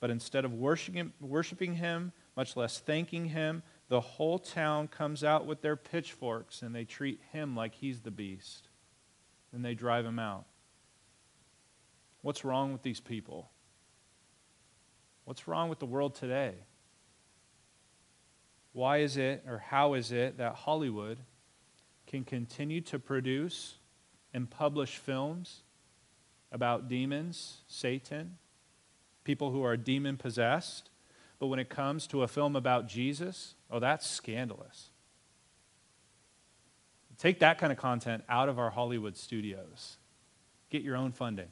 but 0.00 0.10
instead 0.10 0.44
of 0.44 0.52
worshiping, 0.54 1.12
worshiping 1.20 1.74
him 1.74 2.12
much 2.38 2.56
less 2.56 2.78
thanking 2.78 3.24
him. 3.24 3.64
The 3.88 4.00
whole 4.00 4.38
town 4.38 4.86
comes 4.86 5.24
out 5.24 5.44
with 5.44 5.60
their 5.60 5.74
pitchforks 5.74 6.62
and 6.62 6.72
they 6.72 6.84
treat 6.84 7.20
him 7.32 7.56
like 7.56 7.74
he's 7.74 8.02
the 8.02 8.12
beast. 8.12 8.68
And 9.52 9.64
they 9.64 9.74
drive 9.74 10.06
him 10.06 10.20
out. 10.20 10.44
What's 12.22 12.44
wrong 12.44 12.72
with 12.72 12.82
these 12.82 13.00
people? 13.00 13.50
What's 15.24 15.48
wrong 15.48 15.68
with 15.68 15.80
the 15.80 15.86
world 15.86 16.14
today? 16.14 16.54
Why 18.72 18.98
is 18.98 19.16
it, 19.16 19.42
or 19.44 19.58
how 19.58 19.94
is 19.94 20.12
it, 20.12 20.38
that 20.38 20.54
Hollywood 20.54 21.18
can 22.06 22.22
continue 22.22 22.82
to 22.82 23.00
produce 23.00 23.78
and 24.32 24.48
publish 24.48 24.96
films 24.96 25.62
about 26.52 26.88
demons, 26.88 27.62
Satan, 27.66 28.38
people 29.24 29.50
who 29.50 29.64
are 29.64 29.76
demon 29.76 30.16
possessed, 30.16 30.88
but 31.38 31.46
when 31.46 31.58
it 31.58 31.68
comes 31.68 32.06
to 32.08 32.22
a 32.22 32.28
film 32.28 32.56
about 32.56 32.88
Jesus, 32.88 33.54
oh, 33.70 33.78
that's 33.78 34.08
scandalous. 34.08 34.90
Take 37.18 37.40
that 37.40 37.58
kind 37.58 37.72
of 37.72 37.78
content 37.78 38.22
out 38.28 38.48
of 38.48 38.58
our 38.58 38.70
Hollywood 38.70 39.16
studios. 39.16 39.98
Get 40.70 40.82
your 40.82 40.96
own 40.96 41.12
funding. 41.12 41.48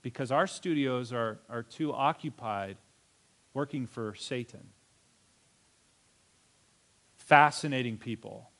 Because 0.00 0.30
our 0.30 0.46
studios 0.46 1.12
are, 1.12 1.38
are 1.48 1.62
too 1.62 1.92
occupied 1.92 2.76
working 3.54 3.86
for 3.86 4.14
Satan. 4.14 4.68
Fascinating 7.16 7.98
people 7.98 8.50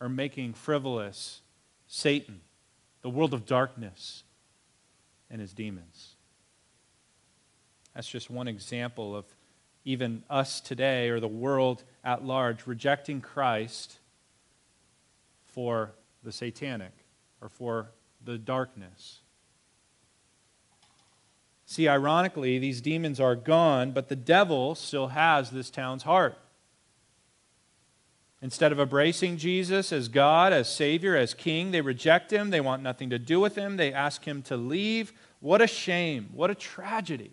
are 0.00 0.08
making 0.08 0.54
frivolous 0.54 1.42
Satan, 1.86 2.40
the 3.02 3.10
world 3.10 3.34
of 3.34 3.46
darkness, 3.46 4.24
and 5.30 5.40
his 5.40 5.52
demons. 5.52 6.11
That's 7.94 8.08
just 8.08 8.30
one 8.30 8.48
example 8.48 9.14
of 9.14 9.24
even 9.84 10.22
us 10.30 10.60
today 10.60 11.08
or 11.10 11.20
the 11.20 11.28
world 11.28 11.82
at 12.04 12.24
large 12.24 12.66
rejecting 12.66 13.20
Christ 13.20 13.98
for 15.46 15.92
the 16.22 16.32
satanic 16.32 16.92
or 17.40 17.48
for 17.48 17.90
the 18.24 18.38
darkness. 18.38 19.20
See, 21.66 21.88
ironically, 21.88 22.58
these 22.58 22.80
demons 22.80 23.18
are 23.18 23.34
gone, 23.34 23.92
but 23.92 24.08
the 24.08 24.16
devil 24.16 24.74
still 24.74 25.08
has 25.08 25.50
this 25.50 25.70
town's 25.70 26.02
heart. 26.02 26.38
Instead 28.40 28.72
of 28.72 28.80
embracing 28.80 29.36
Jesus 29.36 29.92
as 29.92 30.08
God, 30.08 30.52
as 30.52 30.68
Savior, 30.68 31.16
as 31.16 31.32
King, 31.32 31.70
they 31.70 31.80
reject 31.80 32.32
him. 32.32 32.50
They 32.50 32.60
want 32.60 32.82
nothing 32.82 33.10
to 33.10 33.18
do 33.18 33.38
with 33.40 33.54
him. 33.54 33.76
They 33.76 33.92
ask 33.92 34.24
him 34.24 34.42
to 34.42 34.56
leave. 34.56 35.12
What 35.40 35.62
a 35.62 35.66
shame. 35.66 36.28
What 36.32 36.50
a 36.50 36.54
tragedy 36.54 37.32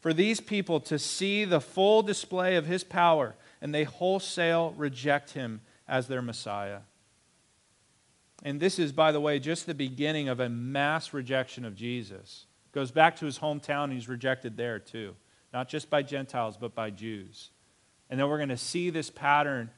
for 0.00 0.12
these 0.12 0.40
people 0.40 0.80
to 0.80 0.98
see 0.98 1.44
the 1.44 1.60
full 1.60 2.02
display 2.02 2.56
of 2.56 2.66
his 2.66 2.82
power, 2.82 3.36
and 3.60 3.74
they 3.74 3.84
wholesale 3.84 4.74
reject 4.76 5.32
him 5.32 5.60
as 5.86 6.08
their 6.08 6.22
Messiah. 6.22 6.80
And 8.42 8.58
this 8.58 8.78
is, 8.78 8.92
by 8.92 9.12
the 9.12 9.20
way, 9.20 9.38
just 9.38 9.66
the 9.66 9.74
beginning 9.74 10.28
of 10.28 10.40
a 10.40 10.48
mass 10.48 11.12
rejection 11.12 11.64
of 11.64 11.74
Jesus. 11.74 12.46
Goes 12.72 12.90
back 12.90 13.16
to 13.16 13.26
his 13.26 13.38
hometown, 13.38 13.84
and 13.84 13.92
he's 13.92 14.08
rejected 14.08 14.56
there 14.56 14.78
too. 14.78 15.14
Not 15.52 15.68
just 15.68 15.90
by 15.90 16.02
Gentiles, 16.02 16.56
but 16.56 16.74
by 16.74 16.90
Jews. 16.90 17.50
And 18.08 18.18
then 18.18 18.28
we're 18.28 18.38
going 18.38 18.48
to 18.48 18.56
see 18.56 18.90
this 18.90 19.10
pattern 19.10 19.70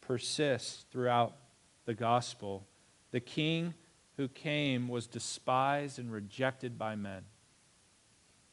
persist 0.00 0.86
throughout 0.92 1.34
the 1.86 1.94
gospel. 1.94 2.66
The 3.10 3.20
king 3.20 3.74
who 4.16 4.28
came 4.28 4.88
was 4.88 5.06
despised 5.06 5.98
and 5.98 6.12
rejected 6.12 6.78
by 6.78 6.94
men. 6.94 7.22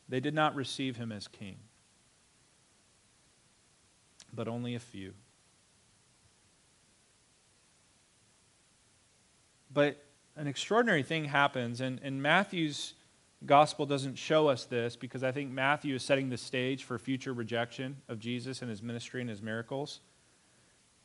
They 0.09 0.19
did 0.19 0.33
not 0.33 0.55
receive 0.55 0.97
him 0.97 1.11
as 1.11 1.27
king, 1.27 1.57
but 4.33 4.47
only 4.47 4.73
a 4.73 4.79
few. 4.79 5.13
But 9.71 10.03
an 10.35 10.47
extraordinary 10.47 11.03
thing 11.03 11.25
happens, 11.25 11.79
and, 11.79 11.99
and 12.01 12.21
Matthew's 12.23 12.95
gospel 13.45 13.85
doesn't 13.85 14.15
show 14.15 14.47
us 14.47 14.65
this 14.65 14.95
because 14.95 15.23
I 15.23 15.31
think 15.31 15.51
Matthew 15.51 15.95
is 15.95 16.03
setting 16.03 16.29
the 16.29 16.37
stage 16.37 16.83
for 16.83 16.97
future 16.97 17.33
rejection 17.33 17.97
of 18.09 18.19
Jesus 18.19 18.61
and 18.61 18.69
his 18.69 18.81
ministry 18.81 19.21
and 19.21 19.29
his 19.29 19.41
miracles. 19.41 20.01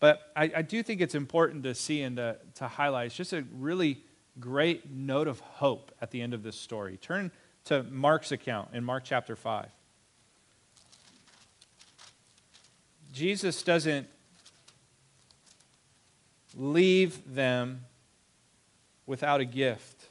But 0.01 0.33
I, 0.35 0.51
I, 0.57 0.63
do 0.63 0.83
think 0.83 1.01
it's 1.01 1.15
important 1.15 1.63
to 1.65 1.75
see 1.75 2.03
and 2.03 2.17
to, 2.17 2.37
to 2.57 2.69
highlight. 2.69 3.07
It's 3.07 3.17
just 3.17 3.33
a 3.33 3.45
really 3.53 4.03
great 4.41 4.91
note 4.91 5.29
of 5.29 5.41
hope 5.41 5.93
at 6.01 6.11
the 6.11 6.21
end 6.21 6.35
of 6.35 6.43
this 6.43 6.57
story. 6.57 6.97
Turn 6.97 7.31
to 7.65 7.83
Mark's 7.85 8.33
account 8.33 8.71
in 8.73 8.85
Mark 8.85 9.05
chapter 9.05 9.37
5. 9.37 9.69
Jesus 13.13 13.63
doesn't 13.63 14.09
leave 16.57 17.35
them 17.35 17.85
without 19.07 19.41
a 19.41 19.45
gift. 19.45 20.07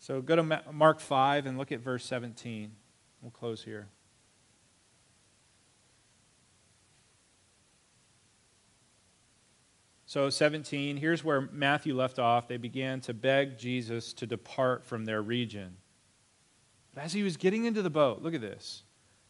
So 0.00 0.20
go 0.20 0.36
to 0.36 0.62
Mark 0.72 1.00
5 1.00 1.46
and 1.46 1.56
look 1.56 1.72
at 1.72 1.80
verse 1.80 2.04
17. 2.04 2.72
We'll 3.22 3.30
close 3.30 3.64
here. 3.64 3.86
So, 10.14 10.30
17, 10.30 10.96
here's 10.96 11.24
where 11.24 11.48
Matthew 11.50 11.92
left 11.92 12.20
off. 12.20 12.46
They 12.46 12.56
began 12.56 13.00
to 13.00 13.12
beg 13.12 13.58
Jesus 13.58 14.12
to 14.12 14.28
depart 14.28 14.84
from 14.84 15.06
their 15.06 15.20
region. 15.20 15.76
But 16.94 17.02
as 17.02 17.12
he 17.12 17.24
was 17.24 17.36
getting 17.36 17.64
into 17.64 17.82
the 17.82 17.90
boat, 17.90 18.22
look 18.22 18.32
at 18.32 18.40
this. 18.40 18.84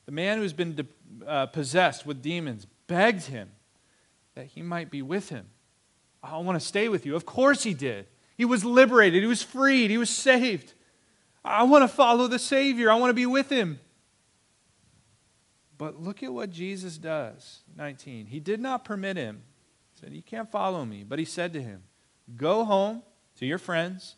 The 0.05 0.12
man 0.12 0.37
who's 0.37 0.53
been 0.53 0.74
de- 0.74 1.26
uh, 1.26 1.47
possessed 1.47 2.05
with 2.05 2.20
demons 2.20 2.66
begged 2.87 3.22
him 3.22 3.53
that 4.35 4.45
he 4.45 4.61
might 4.61 4.91
be 4.91 5.01
with 5.01 5.30
him. 5.30 5.47
I 6.22 6.37
want 6.37 6.61
to 6.61 6.66
stay 6.66 6.91
with 6.91 7.07
you. 7.07 7.16
Of 7.16 7.24
course 7.24 7.62
he 7.62 7.72
did. 7.72 8.07
He 8.37 8.45
was 8.45 8.62
liberated, 8.62 9.22
he 9.22 9.26
was 9.26 9.43
freed, 9.43 9.91
he 9.91 9.97
was 9.97 10.11
saved. 10.11 10.74
I 11.43 11.62
want 11.62 11.82
to 11.82 11.89
follow 11.89 12.26
the 12.26 12.39
Savior, 12.39 12.91
I 12.91 12.97
want 12.97 13.09
to 13.09 13.14
be 13.14 13.24
with 13.24 13.49
him. 13.49 13.80
But 15.78 15.99
look 15.99 16.22
at 16.22 16.35
what 16.35 16.51
Jesus 16.51 16.99
does. 16.99 17.61
19. 17.74 18.26
He 18.26 18.39
did 18.39 18.61
not 18.61 18.85
permit 18.85 19.16
him. 19.16 19.45
Said, 20.05 20.12
You 20.12 20.22
can't 20.22 20.50
follow 20.50 20.84
me. 20.84 21.02
But 21.02 21.18
he 21.18 21.24
said 21.24 21.55
to 21.55 21.62
him, 21.62 21.84
Go 22.36 22.64
home 22.66 23.02
to 23.38 23.46
your 23.46 23.59
friends 23.59 24.16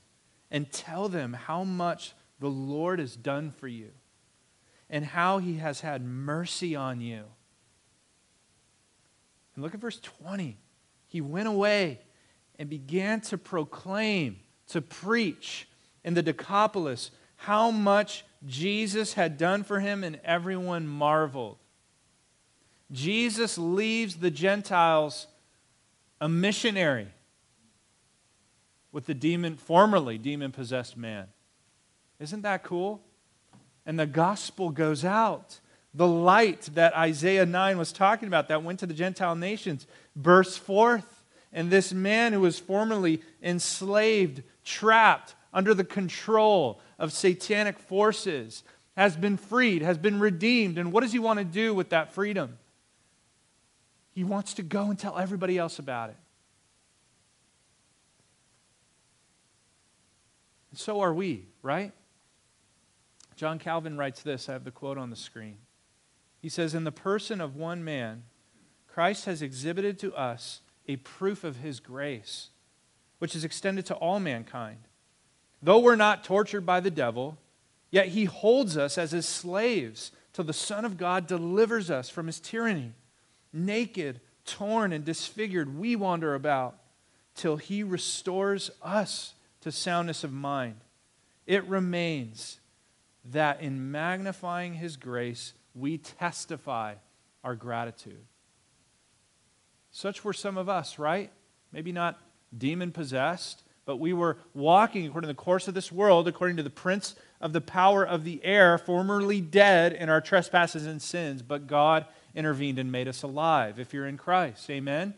and 0.51 0.70
tell 0.72 1.09
them 1.09 1.32
how 1.32 1.62
much 1.62 2.14
the 2.41 2.51
Lord 2.51 2.99
has 2.99 3.14
done 3.14 3.53
for 3.53 3.68
you 3.68 3.91
and 4.91 5.05
how 5.05 5.39
he 5.39 5.59
has 5.59 5.80
had 5.80 6.05
mercy 6.05 6.74
on 6.74 7.01
you. 7.01 7.22
And 9.55 9.62
look 9.62 9.74
at 9.74 9.80
verse 9.80 10.01
20. 10.01 10.59
He 11.07 11.20
went 11.20 11.47
away 11.47 12.01
and 12.59 12.68
began 12.68 13.20
to 13.22 13.39
proclaim, 13.39 14.41
to 14.68 14.82
preach 14.82 15.68
in 16.03 16.14
the 16.14 16.22
Decapolis 16.22 17.12
how 17.37 17.70
much 17.70 18.24
Jesus 18.45 19.12
had 19.12 19.39
done 19.39 19.62
for 19.62 19.78
him, 19.78 20.03
and 20.03 20.18
everyone 20.24 20.89
marveled. 20.89 21.59
Jesus 22.91 23.57
leaves 23.57 24.16
the 24.16 24.30
Gentiles 24.30 25.28
a 26.21 26.29
missionary 26.29 27.09
with 28.93 29.07
the 29.07 29.14
demon, 29.14 29.57
formerly 29.57 30.19
demon 30.19 30.53
possessed 30.53 30.97
man. 30.97 31.27
Isn't 32.19 32.43
that 32.43 32.62
cool? 32.62 33.03
And 33.85 33.99
the 33.99 34.07
gospel 34.07 34.71
goes 34.71 35.05
out. 35.05 35.61
The 35.93 36.07
light 36.07 36.71
that 36.75 36.97
Isaiah 36.97 37.47
9 37.47 37.79
was 37.79 37.93
talking 37.93 38.29
about 38.29 38.49
that 38.49 38.62
went 38.62 38.81
to 38.81 38.87
the 38.87 38.95
Gentile 38.95 39.37
nations 39.37 39.87
bursts 40.14 40.57
forth. 40.57 41.25
And 41.53 41.71
this 41.71 41.93
man 41.93 42.33
who 42.33 42.41
was 42.41 42.59
formerly 42.59 43.23
enslaved, 43.43 44.43
trapped, 44.64 45.35
under 45.55 45.73
the 45.73 45.85
control 45.85 46.81
of 46.99 47.12
satanic 47.12 47.79
forces, 47.79 48.62
has 48.97 49.17
been 49.17 49.37
freed, 49.37 49.83
has 49.83 49.97
been 49.97 50.21
redeemed. 50.21 50.77
And 50.77 50.93
what 50.93 51.03
does 51.03 51.12
he 51.12 51.19
want 51.19 51.39
to 51.39 51.45
do 51.45 51.75
with 51.75 51.91
that 51.91 52.12
freedom? 52.12 52.59
He 54.17 54.25
wants 54.25 54.55
to 54.55 54.62
go 54.62 54.89
and 54.89 54.99
tell 54.99 55.19
everybody 55.19 55.59
else 55.59 55.79
about 55.79 56.09
it. 56.09 56.17
And 60.71 60.81
so 60.81 61.01
are 61.01 61.12
we, 61.12 61.49
right? 61.61 61.93
John 63.37 63.59
Calvin 63.59 63.99
writes 63.99 64.23
this. 64.23 64.49
I 64.49 64.55
have 64.55 64.64
the 64.64 64.71
quote 64.71 64.97
on 64.97 65.11
the 65.11 65.17
screen. 65.17 65.59
He 66.41 66.49
says, 66.49 66.73
In 66.75 66.85
the 66.85 66.91
person 66.91 67.43
of 67.43 67.57
one 67.57 67.85
man, 67.85 68.23
Christ 68.89 69.27
has 69.27 69.43
exhibited 69.43 69.99
to 69.99 70.14
us 70.14 70.62
a 70.89 70.97
proof 70.97 71.45
of 71.45 71.57
his 71.57 71.79
grace, 71.79 72.49
which 73.19 73.37
is 73.37 73.45
extended 73.45 73.85
to 73.85 73.95
all 73.97 74.19
mankind. 74.19 74.79
Though 75.62 75.81
we're 75.81 75.95
not 75.95 76.25
tortured 76.25 76.64
by 76.64 76.81
the 76.81 76.91
devil, 76.91 77.37
yet 77.91 78.09
he 78.09 78.25
holds 78.25 78.79
us 78.79 78.97
as 78.97 79.11
his 79.11 79.29
slaves 79.29 80.11
till 80.33 80.47
the 80.47 80.55
Son 80.55 80.87
of 80.87 80.97
God 80.97 81.27
delivers 81.27 81.91
us 81.91 82.09
from 82.09 82.29
his 82.29 82.41
tyranny. 82.41 82.95
Naked, 83.53 84.20
torn, 84.44 84.92
and 84.92 85.05
disfigured, 85.05 85.78
we 85.78 85.97
wander 85.97 86.34
about 86.34 86.78
till 87.34 87.57
he 87.57 87.82
restores 87.82 88.70
us 88.82 89.34
to 89.61 89.70
soundness 89.72 90.24
of 90.24 90.32
mind. 90.32 90.76
It 91.47 91.64
remains 91.64 92.61
that 93.32 93.61
in 93.61 93.90
magnifying 93.90 94.74
his 94.74 94.97
grace, 94.97 95.53
we 95.74 95.99
testify 95.99 96.94
our 97.44 97.55
gratitude. 97.55 98.24
Such 99.90 100.24
were 100.24 100.32
some 100.32 100.57
of 100.57 100.68
us, 100.68 100.99
right? 100.99 101.30
Maybe 101.72 101.92
not 101.92 102.18
demon 102.57 102.92
possessed, 102.92 103.62
but 103.84 103.97
we 103.97 104.12
were 104.12 104.38
walking 104.55 105.07
according 105.07 105.28
to 105.28 105.32
the 105.32 105.42
course 105.42 105.68
of 105.68 105.74
this 105.74 105.92
world, 105.92 106.26
according 106.28 106.57
to 106.57 106.62
the 106.62 106.70
prince 106.70 107.14
of 107.40 107.53
the 107.53 107.61
power 107.61 108.05
of 108.05 108.24
the 108.24 108.44
air, 108.44 108.78
formerly 108.78 109.40
dead 109.40 109.92
in 109.92 110.09
our 110.09 110.20
trespasses 110.20 110.86
and 110.86 111.01
sins, 111.01 111.42
but 111.42 111.66
God 111.66 112.07
intervened 112.37 112.78
and 112.78 112.93
made 112.93 113.09
us 113.09 113.22
alive 113.22 113.80
if 113.80 113.93
you're 113.93 114.07
in 114.07 114.18
Christ. 114.18 114.70
Amen? 114.70 115.14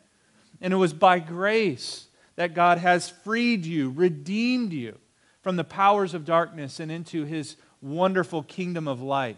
And 0.60 0.72
it 0.72 0.76
was 0.76 0.92
by 0.92 1.18
grace 1.18 2.06
that 2.36 2.54
God 2.54 2.78
has 2.78 3.10
freed 3.10 3.66
you, 3.66 3.90
redeemed 3.90 4.72
you 4.72 4.96
from 5.42 5.56
the 5.56 5.64
powers 5.64 6.14
of 6.14 6.24
darkness 6.24 6.80
and 6.80 6.90
into 6.90 7.24
his 7.24 7.56
wonderful 7.82 8.42
kingdom 8.42 8.88
of 8.88 9.02
light. 9.02 9.36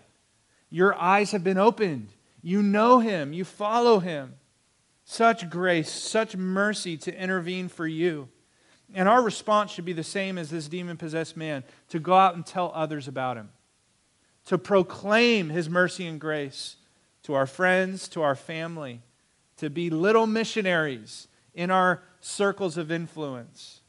Your 0.71 0.95
eyes 0.95 1.33
have 1.33 1.43
been 1.43 1.59
opened. 1.59 2.09
You 2.43 2.63
know 2.63 3.01
him, 3.01 3.33
you 3.33 3.45
follow 3.45 3.99
him. 3.99 4.35
Such 5.05 5.51
grace, 5.51 5.91
such 5.91 6.37
mercy 6.37 6.97
to 6.99 7.21
intervene 7.21 7.69
for 7.69 7.87
you. 7.87 8.29
And 8.95 9.09
our 9.09 9.23
response 9.23 9.71
should 9.71 9.85
be 9.85 9.93
the 9.93 10.05
same 10.05 10.39
as 10.39 10.51
this 10.51 10.69
demon 10.69 10.97
possessed 10.97 11.37
man 11.37 11.65
to 11.89 11.99
go 11.99 12.15
out 12.15 12.35
and 12.35 12.47
tell 12.47 12.73
others 12.75 13.09
about 13.09 13.37
him, 13.37 13.51
to 14.47 14.59
proclaim 14.59 15.49
his 15.49 15.69
mercy 15.69 16.07
and 16.07 16.21
grace 16.21 16.77
to 17.31 17.37
our 17.37 17.47
friends, 17.47 18.09
to 18.09 18.23
our 18.23 18.35
family, 18.35 19.01
to 19.57 19.71
be 19.71 19.89
little 19.89 20.27
missionaries 20.27 21.29
in 21.55 21.71
our 21.71 22.03
circles 22.21 22.77
of 22.77 22.91
influence, 22.91 23.83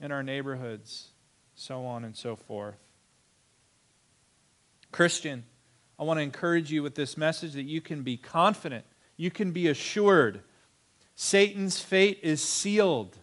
in 0.00 0.12
our 0.12 0.22
neighborhoods, 0.22 1.08
so 1.56 1.84
on 1.84 2.04
and 2.04 2.16
so 2.16 2.36
forth. 2.36 2.78
Christian, 4.92 5.42
I 5.98 6.04
want 6.04 6.18
to 6.18 6.22
encourage 6.22 6.70
you 6.70 6.84
with 6.84 6.94
this 6.94 7.16
message 7.16 7.54
that 7.54 7.64
you 7.64 7.80
can 7.80 8.02
be 8.02 8.16
confident, 8.16 8.84
you 9.16 9.28
can 9.28 9.50
be 9.50 9.66
assured. 9.66 10.42
Satan's 11.16 11.80
fate 11.80 12.20
is 12.22 12.40
sealed. 12.44 13.18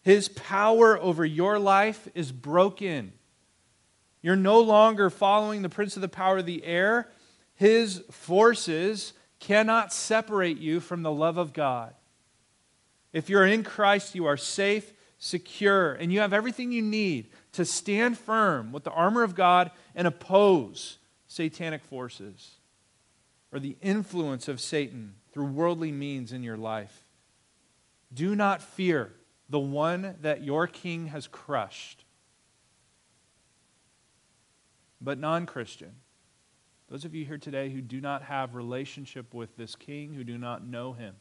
His 0.00 0.28
power 0.28 0.98
over 0.98 1.26
your 1.26 1.58
life 1.58 2.08
is 2.14 2.32
broken. 2.32 3.12
You're 4.22 4.34
no 4.34 4.60
longer 4.60 5.10
following 5.10 5.60
the 5.60 5.68
prince 5.68 5.94
of 5.96 6.00
the 6.00 6.08
power 6.08 6.38
of 6.38 6.46
the 6.46 6.64
air. 6.64 7.10
His 7.60 8.02
forces 8.10 9.12
cannot 9.38 9.92
separate 9.92 10.56
you 10.56 10.80
from 10.80 11.02
the 11.02 11.12
love 11.12 11.36
of 11.36 11.52
God. 11.52 11.92
If 13.12 13.28
you're 13.28 13.44
in 13.44 13.64
Christ, 13.64 14.14
you 14.14 14.24
are 14.24 14.38
safe, 14.38 14.94
secure, 15.18 15.92
and 15.92 16.10
you 16.10 16.20
have 16.20 16.32
everything 16.32 16.72
you 16.72 16.80
need 16.80 17.28
to 17.52 17.66
stand 17.66 18.16
firm 18.16 18.72
with 18.72 18.84
the 18.84 18.90
armor 18.90 19.22
of 19.22 19.34
God 19.34 19.72
and 19.94 20.06
oppose 20.06 20.96
satanic 21.26 21.84
forces 21.84 22.52
or 23.52 23.60
the 23.60 23.76
influence 23.82 24.48
of 24.48 24.58
Satan 24.58 25.16
through 25.30 25.44
worldly 25.44 25.92
means 25.92 26.32
in 26.32 26.42
your 26.42 26.56
life. 26.56 27.04
Do 28.10 28.34
not 28.34 28.62
fear 28.62 29.12
the 29.50 29.60
one 29.60 30.16
that 30.22 30.42
your 30.42 30.66
king 30.66 31.08
has 31.08 31.26
crushed. 31.26 32.06
But 34.98 35.18
non 35.18 35.44
Christian, 35.44 35.96
those 36.90 37.04
of 37.04 37.14
you 37.14 37.24
here 37.24 37.38
today 37.38 37.70
who 37.70 37.80
do 37.80 38.00
not 38.00 38.22
have 38.24 38.54
relationship 38.54 39.32
with 39.32 39.56
this 39.56 39.76
king, 39.76 40.12
who 40.12 40.24
do 40.24 40.36
not 40.36 40.66
know 40.66 40.92
him, 40.92 41.14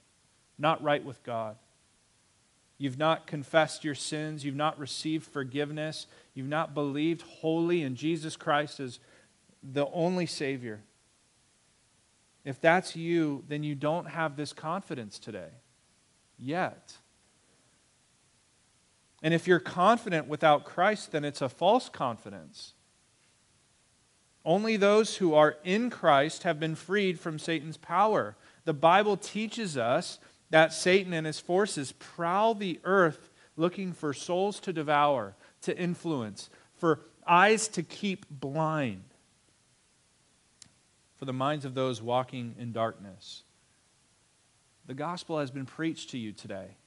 not 0.58 0.82
right 0.82 1.04
with 1.04 1.24
God, 1.24 1.58
you've 2.80 2.98
not 2.98 3.28
confessed 3.28 3.84
your 3.84 3.94
sins, 3.94 4.44
you've 4.44 4.56
not 4.56 4.80
received 4.80 5.28
forgiveness, 5.28 6.08
you've 6.34 6.48
not 6.48 6.74
believed 6.74 7.22
wholly 7.22 7.84
in 7.84 7.96
Jesus 7.96 8.36
Christ 8.36 8.80
as 8.80 9.00
the 9.62 9.86
only 9.92 10.26
Savior. 10.26 10.82
If 12.44 12.60
that's 12.60 12.96
you, 12.96 13.44
then 13.48 13.62
you 13.62 13.76
don't 13.76 14.08
have 14.08 14.36
this 14.36 14.54
confidence 14.54 15.20
today. 15.20 15.50
Yet. 16.38 16.98
And 19.22 19.34
if 19.34 19.46
you're 19.46 19.60
confident 19.60 20.28
without 20.28 20.66
Christ, 20.66 21.12
then 21.12 21.26
it's 21.26 21.42
a 21.42 21.50
false 21.50 21.90
confidence. 21.90 22.74
Only 24.46 24.78
those 24.78 25.18
who 25.18 25.34
are 25.34 25.58
in 25.64 25.90
Christ 25.90 26.44
have 26.44 26.60
been 26.60 26.76
freed 26.76 27.20
from 27.20 27.40
Satan's 27.40 27.78
power. 27.78 28.36
The 28.66 28.74
Bible 28.74 29.18
teaches 29.18 29.78
us 29.78 30.20
that 30.50 30.74
Satan 30.74 31.14
and 31.14 31.28
his 31.28 31.40
forces 31.40 31.92
prowl 31.92 32.56
the 32.56 32.80
earth 32.84 33.30
looking 33.58 33.92
for 33.94 34.14
souls 34.14 34.60
to 34.62 34.74
devour, 34.74 35.36
to 35.62 35.78
influence, 35.78 36.50
for 36.78 37.02
eyes 37.28 37.68
to 37.68 37.84
keep 37.84 38.26
blind, 38.30 39.04
for 41.18 41.26
the 41.26 41.34
minds 41.34 41.66
of 41.66 41.76
those 41.76 42.02
walking 42.02 42.56
in 42.58 42.72
darkness. 42.72 43.44
The 44.88 44.94
gospel 44.94 45.40
has 45.40 45.52
been 45.52 45.66
preached 45.66 46.12
to 46.12 46.18
you 46.18 46.32
today. 46.32 46.78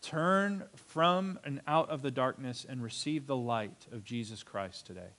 Turn 0.00 0.64
from 0.76 1.38
and 1.44 1.60
out 1.66 1.90
of 1.90 2.00
the 2.00 2.12
darkness 2.12 2.64
and 2.66 2.82
receive 2.82 3.26
the 3.26 3.36
light 3.36 3.86
of 3.90 4.04
Jesus 4.04 4.44
Christ 4.44 4.86
today. 4.86 5.10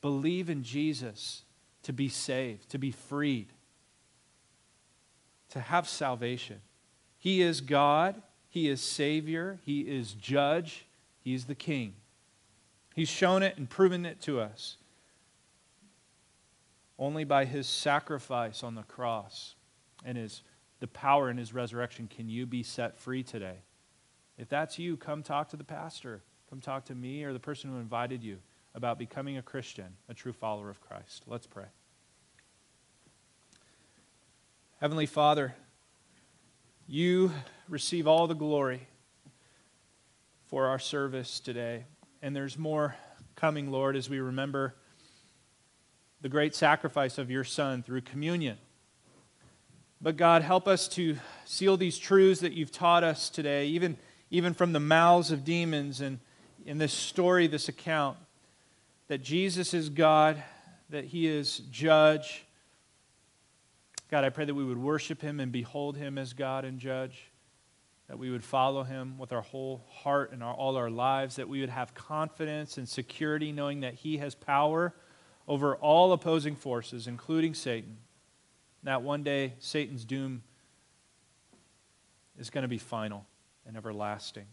Believe 0.00 0.48
in 0.48 0.62
Jesus 0.62 1.42
to 1.82 1.92
be 1.92 2.08
saved, 2.08 2.70
to 2.70 2.78
be 2.78 2.90
freed, 2.90 3.48
to 5.50 5.60
have 5.60 5.88
salvation. 5.88 6.60
He 7.18 7.42
is 7.42 7.60
God, 7.60 8.22
He 8.48 8.68
is 8.68 8.80
Savior, 8.80 9.58
He 9.64 9.80
is 9.80 10.12
Judge, 10.12 10.86
He 11.20 11.34
is 11.34 11.46
the 11.46 11.54
King. 11.54 11.94
He's 12.94 13.08
shown 13.08 13.42
it 13.42 13.56
and 13.56 13.68
proven 13.68 14.04
it 14.04 14.20
to 14.22 14.40
us. 14.40 14.76
Only 16.98 17.24
by 17.24 17.44
His 17.44 17.66
sacrifice 17.66 18.62
on 18.62 18.74
the 18.74 18.82
cross 18.82 19.54
and 20.04 20.18
His, 20.18 20.42
the 20.80 20.88
power 20.88 21.30
in 21.30 21.38
His 21.38 21.52
resurrection 21.52 22.08
can 22.08 22.28
you 22.28 22.46
be 22.46 22.62
set 22.62 22.98
free 22.98 23.22
today. 23.22 23.62
If 24.36 24.48
that's 24.48 24.78
you, 24.78 24.96
come 24.96 25.22
talk 25.22 25.48
to 25.48 25.56
the 25.56 25.64
pastor. 25.64 26.22
Come 26.50 26.60
talk 26.60 26.84
to 26.86 26.94
me 26.94 27.24
or 27.24 27.32
the 27.32 27.40
person 27.40 27.70
who 27.70 27.78
invited 27.78 28.22
you 28.22 28.38
about 28.78 28.96
becoming 28.96 29.36
a 29.36 29.42
Christian, 29.42 29.96
a 30.08 30.14
true 30.14 30.32
follower 30.32 30.70
of 30.70 30.80
Christ. 30.80 31.24
Let's 31.26 31.48
pray. 31.48 31.64
Heavenly 34.80 35.06
Father, 35.06 35.56
you 36.86 37.32
receive 37.68 38.06
all 38.06 38.28
the 38.28 38.36
glory 38.36 38.86
for 40.46 40.66
our 40.66 40.78
service 40.78 41.40
today. 41.40 41.86
And 42.22 42.36
there's 42.36 42.56
more 42.56 42.94
coming, 43.34 43.72
Lord, 43.72 43.96
as 43.96 44.08
we 44.08 44.20
remember 44.20 44.76
the 46.20 46.28
great 46.28 46.54
sacrifice 46.54 47.18
of 47.18 47.32
your 47.32 47.42
Son 47.42 47.82
through 47.82 48.02
communion. 48.02 48.58
But 50.00 50.16
God, 50.16 50.42
help 50.42 50.68
us 50.68 50.86
to 50.90 51.16
seal 51.44 51.76
these 51.76 51.98
truths 51.98 52.42
that 52.42 52.52
you've 52.52 52.70
taught 52.70 53.02
us 53.02 53.28
today, 53.28 53.66
even, 53.66 53.96
even 54.30 54.54
from 54.54 54.72
the 54.72 54.78
mouths 54.78 55.32
of 55.32 55.44
demons 55.44 56.00
and 56.00 56.20
in 56.64 56.78
this 56.78 56.92
story, 56.92 57.48
this 57.48 57.68
account 57.68 58.18
that 59.08 59.22
Jesus 59.22 59.74
is 59.74 59.88
God, 59.88 60.42
that 60.90 61.04
He 61.04 61.26
is 61.26 61.58
judge. 61.70 62.44
God, 64.10 64.24
I 64.24 64.30
pray 64.30 64.44
that 64.44 64.54
we 64.54 64.64
would 64.64 64.78
worship 64.78 65.20
Him 65.20 65.40
and 65.40 65.50
behold 65.50 65.96
Him 65.96 66.16
as 66.18 66.32
God 66.32 66.64
and 66.64 66.78
judge, 66.78 67.30
that 68.08 68.18
we 68.18 68.30
would 68.30 68.44
follow 68.44 68.84
Him 68.84 69.18
with 69.18 69.32
our 69.32 69.42
whole 69.42 69.84
heart 69.90 70.32
and 70.32 70.42
our, 70.42 70.54
all 70.54 70.76
our 70.76 70.90
lives, 70.90 71.36
that 71.36 71.48
we 71.48 71.60
would 71.60 71.70
have 71.70 71.94
confidence 71.94 72.78
and 72.78 72.88
security 72.88 73.50
knowing 73.50 73.80
that 73.80 73.94
He 73.94 74.18
has 74.18 74.34
power 74.34 74.94
over 75.46 75.76
all 75.76 76.12
opposing 76.12 76.54
forces, 76.54 77.06
including 77.06 77.54
Satan. 77.54 77.96
That 78.82 79.02
one 79.02 79.22
day 79.22 79.54
Satan's 79.58 80.04
doom 80.04 80.42
is 82.38 82.50
going 82.50 82.62
to 82.62 82.68
be 82.68 82.78
final 82.78 83.26
and 83.66 83.76
everlasting. 83.76 84.46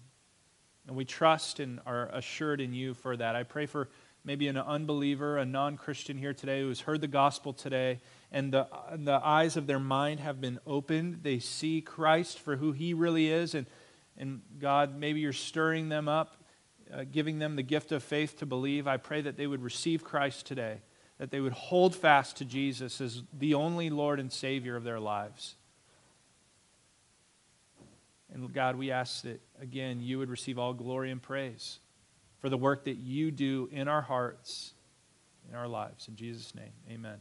And 0.87 0.95
we 0.95 1.05
trust 1.05 1.59
and 1.59 1.79
are 1.85 2.09
assured 2.13 2.61
in 2.61 2.73
you 2.73 2.93
for 2.93 3.17
that. 3.17 3.35
I 3.35 3.43
pray 3.43 3.65
for 3.65 3.89
maybe 4.25 4.47
an 4.47 4.57
unbeliever, 4.57 5.37
a 5.37 5.45
non 5.45 5.77
Christian 5.77 6.17
here 6.17 6.33
today 6.33 6.61
who 6.61 6.67
has 6.69 6.81
heard 6.81 6.99
the 6.99 7.07
gospel 7.07 7.53
today, 7.53 7.99
and 8.31 8.51
the, 8.51 8.67
the 8.91 9.21
eyes 9.23 9.55
of 9.55 9.67
their 9.67 9.79
mind 9.79 10.19
have 10.19 10.41
been 10.41 10.59
opened. 10.65 11.19
They 11.21 11.39
see 11.39 11.79
Christ 11.79 12.39
for 12.39 12.55
who 12.57 12.71
he 12.71 12.93
really 12.93 13.29
is. 13.29 13.53
And, 13.53 13.67
and 14.17 14.41
God, 14.59 14.97
maybe 14.97 15.19
you're 15.19 15.31
stirring 15.31 15.89
them 15.89 16.09
up, 16.09 16.43
uh, 16.91 17.05
giving 17.09 17.39
them 17.39 17.55
the 17.55 17.63
gift 17.63 17.91
of 17.91 18.03
faith 18.03 18.39
to 18.39 18.45
believe. 18.45 18.87
I 18.87 18.97
pray 18.97 19.21
that 19.21 19.37
they 19.37 19.47
would 19.47 19.61
receive 19.61 20.03
Christ 20.03 20.47
today, 20.47 20.81
that 21.19 21.29
they 21.29 21.39
would 21.39 21.53
hold 21.53 21.95
fast 21.95 22.37
to 22.37 22.45
Jesus 22.45 22.99
as 22.99 23.21
the 23.31 23.53
only 23.53 23.89
Lord 23.89 24.19
and 24.19 24.33
Savior 24.33 24.75
of 24.75 24.83
their 24.83 24.99
lives. 24.99 25.55
And 28.33 28.51
God, 28.51 28.75
we 28.75 28.91
ask 28.91 29.21
that, 29.21 29.39
again, 29.61 30.01
you 30.01 30.17
would 30.17 30.29
receive 30.29 30.59
all 30.59 30.73
glory 30.73 31.11
and 31.11 31.21
praise 31.21 31.79
for 32.45 32.49
the 32.49 32.57
work 32.57 32.85
that 32.85 32.97
you 32.97 33.31
do 33.31 33.67
in 33.71 33.87
our 33.87 34.03
hearts, 34.03 34.75
in 35.49 35.55
our 35.55 35.67
lives. 35.67 36.07
In 36.07 36.15
Jesus' 36.15 36.53
name, 36.53 36.69
amen. 36.91 37.17